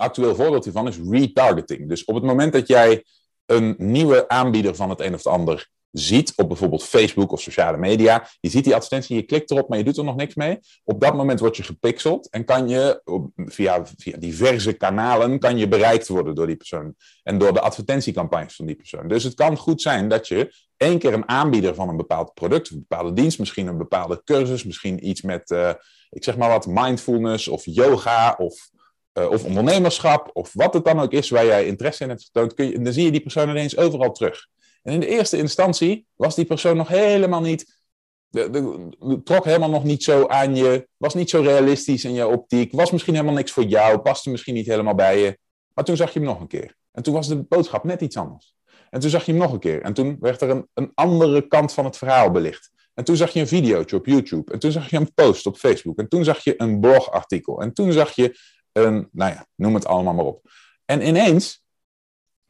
actueel 0.01 0.35
voorbeeld 0.35 0.63
hiervan 0.63 0.87
is 0.87 0.99
retargeting. 1.09 1.89
Dus 1.89 2.05
op 2.05 2.15
het 2.15 2.23
moment 2.23 2.53
dat 2.53 2.67
jij 2.67 3.03
een 3.45 3.75
nieuwe 3.77 4.27
aanbieder 4.27 4.75
van 4.75 4.89
het 4.89 4.99
een 4.99 5.13
of 5.13 5.23
het 5.23 5.33
ander 5.33 5.69
ziet 5.91 6.33
op 6.35 6.47
bijvoorbeeld 6.47 6.83
Facebook 6.83 7.31
of 7.31 7.41
sociale 7.41 7.77
media. 7.77 8.27
Je 8.39 8.49
ziet 8.49 8.63
die 8.63 8.75
advertentie, 8.75 9.15
je 9.15 9.21
klikt 9.21 9.51
erop, 9.51 9.69
maar 9.69 9.77
je 9.77 9.83
doet 9.83 9.97
er 9.97 10.03
nog 10.03 10.15
niks 10.15 10.35
mee. 10.35 10.59
Op 10.83 11.01
dat 11.01 11.15
moment 11.15 11.39
word 11.39 11.57
je 11.57 11.63
gepixeld 11.63 12.29
en 12.29 12.45
kan 12.45 12.69
je 12.69 13.01
via, 13.35 13.85
via 13.97 14.17
diverse 14.17 14.73
kanalen 14.73 15.39
kan 15.39 15.57
je 15.57 15.67
bereikt 15.67 16.07
worden 16.07 16.35
door 16.35 16.47
die 16.47 16.55
persoon. 16.55 16.95
En 17.23 17.37
door 17.37 17.53
de 17.53 17.61
advertentiecampagnes 17.61 18.55
van 18.55 18.65
die 18.65 18.75
persoon. 18.75 19.07
Dus 19.07 19.23
het 19.23 19.33
kan 19.33 19.57
goed 19.57 19.81
zijn 19.81 20.07
dat 20.07 20.27
je 20.27 20.53
één 20.77 20.99
keer 20.99 21.13
een 21.13 21.29
aanbieder 21.29 21.75
van 21.75 21.89
een 21.89 21.97
bepaald 21.97 22.33
product, 22.33 22.69
een 22.69 22.85
bepaalde 22.87 23.13
dienst, 23.13 23.39
misschien 23.39 23.67
een 23.67 23.77
bepaalde 23.77 24.21
cursus, 24.23 24.63
misschien 24.63 25.07
iets 25.07 25.21
met, 25.21 25.49
uh, 25.51 25.73
ik 26.09 26.23
zeg 26.23 26.37
maar 26.37 26.49
wat, 26.49 26.67
mindfulness 26.67 27.47
of 27.47 27.65
yoga 27.65 28.35
of, 28.37 28.69
uh, 29.13 29.29
of 29.29 29.45
ondernemerschap 29.45 30.29
of 30.33 30.53
wat 30.53 30.73
het 30.73 30.85
dan 30.85 30.99
ook 30.99 31.11
is 31.11 31.29
waar 31.29 31.45
jij 31.45 31.65
interesse 31.65 32.03
in 32.03 32.09
hebt 32.09 32.23
getoond, 32.23 32.53
kun 32.53 32.65
je, 32.65 32.79
dan 32.79 32.93
zie 32.93 33.03
je 33.03 33.11
die 33.11 33.21
persoon 33.21 33.49
ineens 33.49 33.77
overal 33.77 34.11
terug. 34.11 34.47
En 34.83 34.93
in 34.93 34.99
de 34.99 35.07
eerste 35.07 35.37
instantie 35.37 36.05
was 36.15 36.35
die 36.35 36.45
persoon 36.45 36.77
nog 36.77 36.87
helemaal 36.87 37.41
niet, 37.41 37.81
de, 38.29 39.21
trok 39.23 39.45
helemaal 39.45 39.69
nog 39.69 39.83
niet 39.83 40.03
zo 40.03 40.27
aan 40.27 40.55
je, 40.55 40.87
was 40.97 41.13
niet 41.13 41.29
zo 41.29 41.41
realistisch 41.41 42.05
in 42.05 42.13
je 42.13 42.27
optiek, 42.27 42.71
was 42.71 42.91
misschien 42.91 43.13
helemaal 43.13 43.35
niks 43.35 43.51
voor 43.51 43.63
jou, 43.63 43.97
paste 43.99 44.29
misschien 44.29 44.53
niet 44.53 44.67
helemaal 44.67 44.95
bij 44.95 45.19
je. 45.19 45.39
Maar 45.73 45.85
toen 45.85 45.95
zag 45.95 46.13
je 46.13 46.19
hem 46.19 46.27
nog 46.27 46.39
een 46.39 46.47
keer. 46.47 46.75
En 46.91 47.03
toen 47.03 47.13
was 47.13 47.27
de 47.27 47.43
boodschap 47.43 47.83
net 47.83 48.01
iets 48.01 48.17
anders. 48.17 48.55
En 48.89 48.99
toen 48.99 49.09
zag 49.09 49.25
je 49.25 49.31
hem 49.31 49.41
nog 49.41 49.51
een 49.53 49.59
keer. 49.59 49.81
En 49.81 49.93
toen 49.93 50.17
werd 50.19 50.41
er 50.41 50.49
een, 50.49 50.67
een 50.73 50.91
andere 50.93 51.47
kant 51.47 51.73
van 51.73 51.85
het 51.85 51.97
verhaal 51.97 52.31
belicht. 52.31 52.71
En 52.93 53.03
toen 53.03 53.15
zag 53.15 53.31
je 53.31 53.39
een 53.39 53.47
videootje 53.47 53.95
op 53.95 54.05
YouTube. 54.05 54.51
En 54.51 54.59
toen 54.59 54.71
zag 54.71 54.89
je 54.89 54.97
een 54.97 55.13
post 55.13 55.45
op 55.45 55.57
Facebook. 55.57 55.99
En 55.99 56.07
toen 56.07 56.23
zag 56.23 56.43
je 56.43 56.53
een 56.57 56.79
blogartikel. 56.79 57.61
En 57.61 57.73
toen 57.73 57.91
zag 57.91 58.15
je 58.15 58.37
een, 58.71 59.09
nou 59.11 59.33
ja, 59.33 59.45
noem 59.55 59.73
het 59.73 59.85
allemaal 59.85 60.13
maar 60.13 60.25
op. 60.25 60.49
En 60.85 61.07
ineens 61.07 61.63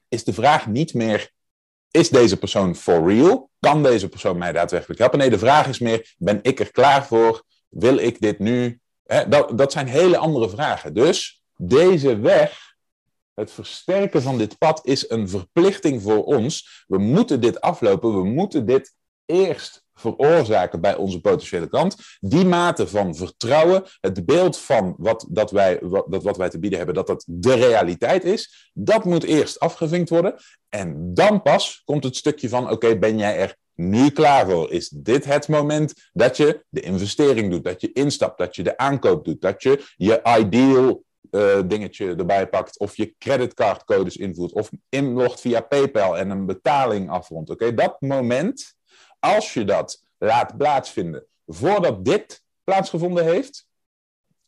is 0.08 0.24
de 0.24 0.34
vraag 0.34 0.68
niet 0.68 0.94
meer 0.94 1.32
is 1.92 2.10
deze 2.10 2.38
persoon 2.38 2.76
for 2.76 3.08
real? 3.08 3.50
Kan 3.60 3.84
deze 3.84 4.10
persoon 4.10 4.38
mij 4.38 4.52
daadwerkelijk 4.52 5.00
helpen? 5.00 5.20
Nee, 5.20 5.30
de 5.30 5.40
vraag 5.40 5.68
is 5.68 5.80
meer, 5.80 6.16
ben 6.18 6.40
ik 6.42 6.60
er 6.60 6.72
klaar 6.72 7.06
voor? 7.06 7.44
Wil 7.70 7.98
ik 7.98 8.22
dit 8.22 8.40
nu? 8.40 8.82
dat, 9.28 9.58
dat 9.58 9.72
zijn 9.72 9.88
hele 9.88 10.18
andere 10.18 10.50
vragen. 10.50 10.94
Dus 10.94 11.44
deze 11.58 12.20
weg, 12.20 12.76
het 13.34 13.52
versterken 13.52 14.22
van 14.22 14.38
dit 14.38 14.58
pad, 14.58 14.86
is 14.86 15.10
een 15.10 15.30
verplichting 15.30 16.02
voor 16.02 16.24
ons. 16.24 16.84
We 16.88 16.98
moeten 16.98 17.42
dit 17.42 17.62
aflopen, 17.62 18.14
we 18.14 18.24
moeten 18.24 18.66
dit 18.66 18.96
eerst 19.26 19.84
veroorzaken 20.02 20.82
bij 20.82 20.96
onze 20.96 21.22
potentiële 21.22 21.68
klant. 21.68 21.96
Die 22.20 22.46
mate 22.46 22.88
van 22.88 23.16
vertrouwen, 23.16 23.84
het 24.00 24.26
beeld 24.26 24.58
van 24.58 24.96
wat, 24.98 25.26
dat 25.30 25.52
wij, 25.52 25.80
wat, 25.82 26.06
dat 26.10 26.24
wat 26.24 26.38
wij 26.38 26.50
te 26.50 26.60
bieden 26.60 26.78
hebben, 26.78 26.96
dat 26.96 27.08
dat 27.08 27.24
de 27.28 27.54
realiteit 27.54 28.24
is, 28.24 28.72
dat 28.74 29.06
moet 29.06 29.24
eerst 29.24 29.60
afgevinkt 29.60 30.10
worden. 30.10 30.36
En 30.70 31.14
dan 31.14 31.42
pas 31.42 31.82
komt 31.86 32.04
het 32.04 32.16
stukje 32.16 32.50
van, 32.50 32.70
oké, 32.70 32.98
ben 32.98 33.18
jij 33.18 33.38
er 33.38 33.56
nu 33.76 34.10
klaar 34.10 34.50
voor? 34.50 34.72
Is 34.72 34.90
dit 34.90 35.26
het 35.26 35.48
moment 35.48 35.94
dat 36.14 36.38
je 36.38 36.66
de 36.70 36.82
investering 36.82 37.52
doet, 37.52 37.64
dat 37.64 37.82
je 37.82 37.92
instapt, 37.92 38.38
dat 38.38 38.56
je 38.56 38.64
de 38.64 38.78
aankoop 38.78 39.26
doet, 39.26 39.42
dat 39.42 39.64
je 39.64 39.86
je 39.96 40.22
ideal 40.40 41.04
uh, 41.32 41.60
dingetje 41.66 42.16
erbij 42.16 42.48
pakt, 42.48 42.80
of 42.80 42.98
je 42.98 43.16
creditcardcodes 43.18 44.18
invoert, 44.18 44.52
of 44.52 44.70
inlogt 44.90 45.42
via 45.42 45.62
PayPal 45.62 46.18
en 46.18 46.30
een 46.30 46.46
betaling 46.46 47.10
afrondt. 47.10 47.50
Oké, 47.50 47.74
dat 47.74 48.02
moment 48.02 48.74
als 49.22 49.54
je 49.54 49.64
dat 49.64 50.04
laat 50.18 50.58
plaatsvinden 50.58 51.26
voordat 51.46 52.06
dit 52.06 52.44
plaatsgevonden 52.64 53.26
heeft, 53.26 53.68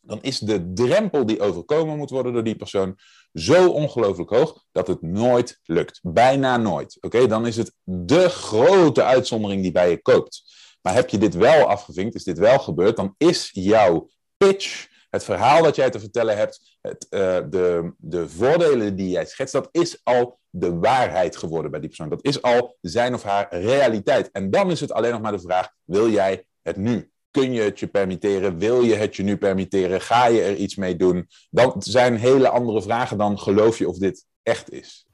dan 0.00 0.22
is 0.22 0.38
de 0.38 0.72
drempel 0.72 1.26
die 1.26 1.40
overkomen 1.40 1.96
moet 1.96 2.10
worden 2.10 2.32
door 2.32 2.44
die 2.44 2.56
persoon 2.56 2.98
zo 3.32 3.68
ongelooflijk 3.68 4.30
hoog 4.30 4.64
dat 4.72 4.86
het 4.86 5.02
nooit 5.02 5.60
lukt. 5.64 6.00
Bijna 6.02 6.56
nooit. 6.56 6.96
Oké, 7.00 7.26
dan 7.26 7.46
is 7.46 7.56
het 7.56 7.74
de 7.82 8.28
grote 8.28 9.02
uitzondering 9.02 9.62
die 9.62 9.72
bij 9.72 9.90
je 9.90 10.02
koopt. 10.02 10.42
Maar 10.82 10.94
heb 10.94 11.08
je 11.08 11.18
dit 11.18 11.34
wel 11.34 11.66
afgevinkt, 11.66 12.14
is 12.14 12.24
dit 12.24 12.38
wel 12.38 12.58
gebeurd, 12.58 12.96
dan 12.96 13.14
is 13.18 13.50
jouw 13.52 14.08
pitch, 14.36 14.88
het 15.14 15.24
verhaal 15.24 15.62
dat 15.62 15.76
jij 15.76 15.90
te 15.90 16.00
vertellen 16.00 16.36
hebt, 16.36 16.78
het, 16.80 17.06
uh, 17.10 17.20
de, 17.50 17.92
de 17.98 18.28
voordelen 18.28 18.96
die 18.96 19.08
jij 19.08 19.26
schetst, 19.26 19.52
dat 19.52 19.68
is 19.72 20.00
al 20.02 20.38
de 20.50 20.78
waarheid 20.78 21.36
geworden 21.36 21.70
bij 21.70 21.80
die 21.80 21.88
persoon. 21.88 22.08
Dat 22.08 22.24
is 22.24 22.42
al 22.42 22.76
zijn 22.80 23.14
of 23.14 23.22
haar 23.22 23.46
realiteit. 23.50 24.30
En 24.30 24.50
dan 24.50 24.70
is 24.70 24.80
het 24.80 24.92
alleen 24.92 25.12
nog 25.12 25.20
maar 25.20 25.32
de 25.32 25.40
vraag: 25.40 25.70
wil 25.84 26.10
jij 26.10 26.46
het 26.62 26.76
nu? 26.76 27.10
Kun 27.30 27.52
je 27.52 27.62
het 27.62 27.78
je 27.78 27.86
permitteren? 27.86 28.58
Wil 28.58 28.82
je 28.82 28.94
het 28.94 29.16
je 29.16 29.22
nu 29.22 29.36
permitteren? 29.36 30.00
Ga 30.00 30.26
je 30.26 30.42
er 30.42 30.56
iets 30.56 30.76
mee 30.76 30.96
doen? 30.96 31.28
Dat 31.50 31.74
zijn 31.78 32.16
hele 32.16 32.48
andere 32.48 32.82
vragen 32.82 33.18
dan 33.18 33.38
geloof 33.38 33.78
je 33.78 33.88
of 33.88 33.98
dit 33.98 34.26
echt 34.42 34.72
is. 34.72 35.06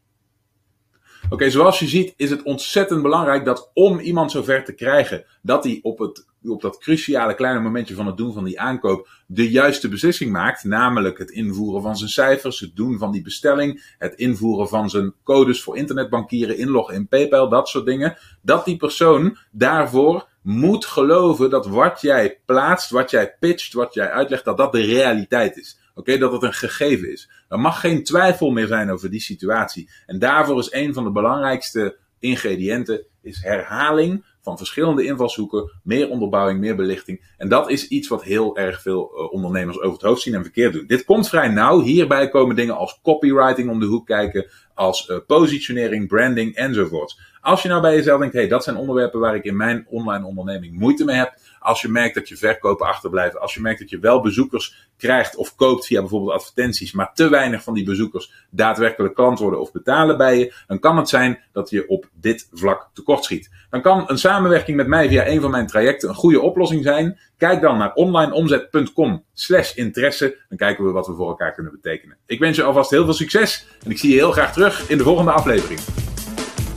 Oké, 1.30 1.50
zoals 1.50 1.78
je 1.78 1.87
ziet 1.87 2.12
is 2.16 2.30
het 2.30 2.42
ontzettend 2.42 3.02
belangrijk 3.02 3.45
dat 3.45 3.71
om 3.73 3.99
iemand 3.99 4.30
zover 4.30 4.64
te 4.64 4.73
krijgen 4.73 5.25
dat 5.42 5.64
hij 5.64 5.78
op, 5.83 5.99
het, 5.99 6.26
op 6.49 6.61
dat 6.61 6.78
cruciale 6.78 7.35
kleine 7.35 7.61
momentje 7.61 7.94
van 7.94 8.06
het 8.06 8.16
doen 8.16 8.32
van 8.32 8.44
die 8.44 8.61
aankoop 8.61 9.09
de 9.26 9.50
juiste 9.50 9.88
beslissing 9.88 10.32
maakt, 10.32 10.64
namelijk 10.64 11.18
het 11.18 11.30
invoeren 11.30 11.82
van 11.82 11.97
zijn 11.97 12.11
cijfers, 12.11 12.61
het 12.61 12.76
doen 12.76 12.99
van 12.99 13.12
die 13.12 13.23
bestelling, 13.23 13.94
het 13.99 14.14
invoeren 14.14 14.68
van 14.68 14.90
zijn 14.90 15.14
codes 15.25 15.62
voor 15.62 15.76
internetbankieren, 15.76 16.59
inloggen 16.59 16.94
in 16.94 17.09
PayPal, 17.09 17.49
dat 17.49 17.68
soort 17.68 17.87
dingen, 17.87 18.16
dat 18.42 18.64
die 18.64 18.76
persoon 18.76 19.38
daarvoor 19.50 20.28
moet 20.42 20.85
geloven 20.85 21.50
dat 21.50 21.66
wat 21.66 22.00
jij 22.00 22.40
plaatst, 22.47 22.90
wat 22.90 23.11
jij 23.11 23.37
pitcht, 23.40 23.73
wat 23.73 23.94
jij 23.94 24.11
uitlegt, 24.11 24.44
dat 24.44 24.56
dat 24.56 24.73
de 24.73 24.80
realiteit 24.80 25.56
is. 25.56 25.78
Oké, 25.94 26.18
dat 26.18 26.32
het 26.32 26.42
een 26.42 26.52
gegeven 26.52 27.12
is. 27.12 27.30
Er 27.49 27.61
mag 27.61 27.80
geen 27.80 28.04
twijfel 28.04 28.50
meer 28.50 28.66
zijn 28.66 28.90
over 28.90 29.11
die 29.11 29.20
situatie. 29.20 29.90
En 30.06 30.18
daarvoor 30.18 30.59
is 30.59 30.73
een 30.73 30.94
van 30.94 31.04
de 31.04 31.12
belangrijkste 31.12 31.97
ingrediënten 32.18 33.06
is 33.23 33.42
herhaling 33.42 34.25
van 34.50 34.59
verschillende 34.59 35.04
invalshoeken, 35.04 35.73
meer 35.83 36.09
onderbouwing, 36.09 36.61
meer 36.61 36.76
belichting. 36.76 37.35
En 37.37 37.49
dat 37.49 37.71
is 37.71 37.88
iets 37.88 38.09
wat 38.09 38.23
heel 38.23 38.57
erg 38.57 38.83
veel 38.83 39.11
uh, 39.14 39.33
ondernemers 39.33 39.78
over 39.78 39.92
het 39.92 40.02
hoofd 40.02 40.23
zien 40.23 40.35
en 40.35 40.42
verkeerd 40.42 40.73
doen. 40.73 40.87
Dit 40.87 41.04
komt 41.04 41.28
vrij 41.28 41.49
nauw. 41.49 41.80
Hierbij 41.80 42.28
komen 42.28 42.57
dingen 42.57 42.76
als 42.76 43.00
copywriting 43.02 43.71
om 43.71 43.80
de 43.80 43.87
hoek 43.87 44.07
kijken, 44.07 44.47
als 44.75 45.09
uh, 45.09 45.16
positionering, 45.26 46.09
branding 46.09 46.54
enzovoorts. 46.54 47.21
Als 47.40 47.62
je 47.62 47.69
nou 47.69 47.80
bij 47.80 47.95
jezelf 47.95 48.21
denkt, 48.21 48.35
hey, 48.35 48.49
dat 48.49 48.64
zijn 48.64 48.76
onderwerpen 48.76 49.21
waar 49.21 49.35
ik 49.35 49.45
in 49.45 49.57
mijn 49.57 49.87
online 49.88 50.26
onderneming 50.26 50.78
moeite 50.78 51.04
mee 51.04 51.16
heb. 51.16 51.35
Als 51.61 51.81
je 51.81 51.88
merkt 51.88 52.14
dat 52.14 52.29
je 52.29 52.37
verkopen 52.37 52.87
achterblijven, 52.87 53.40
als 53.40 53.55
je 53.55 53.61
merkt 53.61 53.81
dat 53.81 53.90
je 53.90 53.99
wel 53.99 54.21
bezoekers 54.21 54.88
krijgt 54.97 55.37
of 55.37 55.55
koopt 55.57 55.87
via 55.87 56.00
bijvoorbeeld 56.00 56.33
advertenties, 56.33 56.93
maar 56.93 57.14
te 57.14 57.29
weinig 57.29 57.62
van 57.62 57.75
die 57.75 57.85
bezoekers 57.85 58.33
daadwerkelijk 58.50 59.14
klant 59.14 59.38
worden 59.38 59.61
of 59.61 59.73
betalen 59.73 60.17
bij 60.17 60.38
je, 60.38 60.55
dan 60.67 60.79
kan 60.79 60.97
het 60.97 61.09
zijn 61.09 61.38
dat 61.52 61.71
je 61.71 61.88
op 61.88 62.09
dit 62.12 62.49
vlak 62.52 62.88
tekortschiet. 62.93 63.50
Dan 63.71 63.83
kan 63.83 64.05
een 64.07 64.19
samenwerking 64.19 64.76
met 64.76 64.87
mij 64.87 65.09
via 65.09 65.26
een 65.26 65.40
van 65.40 65.50
mijn 65.50 65.67
trajecten 65.67 66.09
een 66.09 66.14
goede 66.14 66.40
oplossing 66.40 66.83
zijn. 66.83 67.19
Kijk 67.37 67.61
dan 67.61 67.79
naar 67.79 67.93
onlineomzet.com 67.95 69.25
slash 69.35 69.75
interesse. 69.75 70.37
Dan 70.49 70.59
kijken 70.59 70.85
we 70.85 70.90
wat 70.90 71.07
we 71.07 71.14
voor 71.14 71.29
elkaar 71.29 71.55
kunnen 71.55 71.73
betekenen. 71.73 72.17
Ik 72.26 72.38
wens 72.38 72.57
je 72.57 72.62
alvast 72.62 72.90
heel 72.90 73.05
veel 73.05 73.14
succes 73.14 73.67
en 73.85 73.90
ik 73.90 73.99
zie 73.99 74.11
je 74.11 74.17
heel 74.17 74.33
graag 74.33 74.52
terug 74.52 74.88
in 74.88 74.99
de 74.99 75.05
volgende 75.05 75.33
aflevering. 75.33 75.81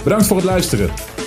Bedankt 0.04 0.28
voor 0.28 0.38
het 0.38 0.46
luisteren. 0.46 1.13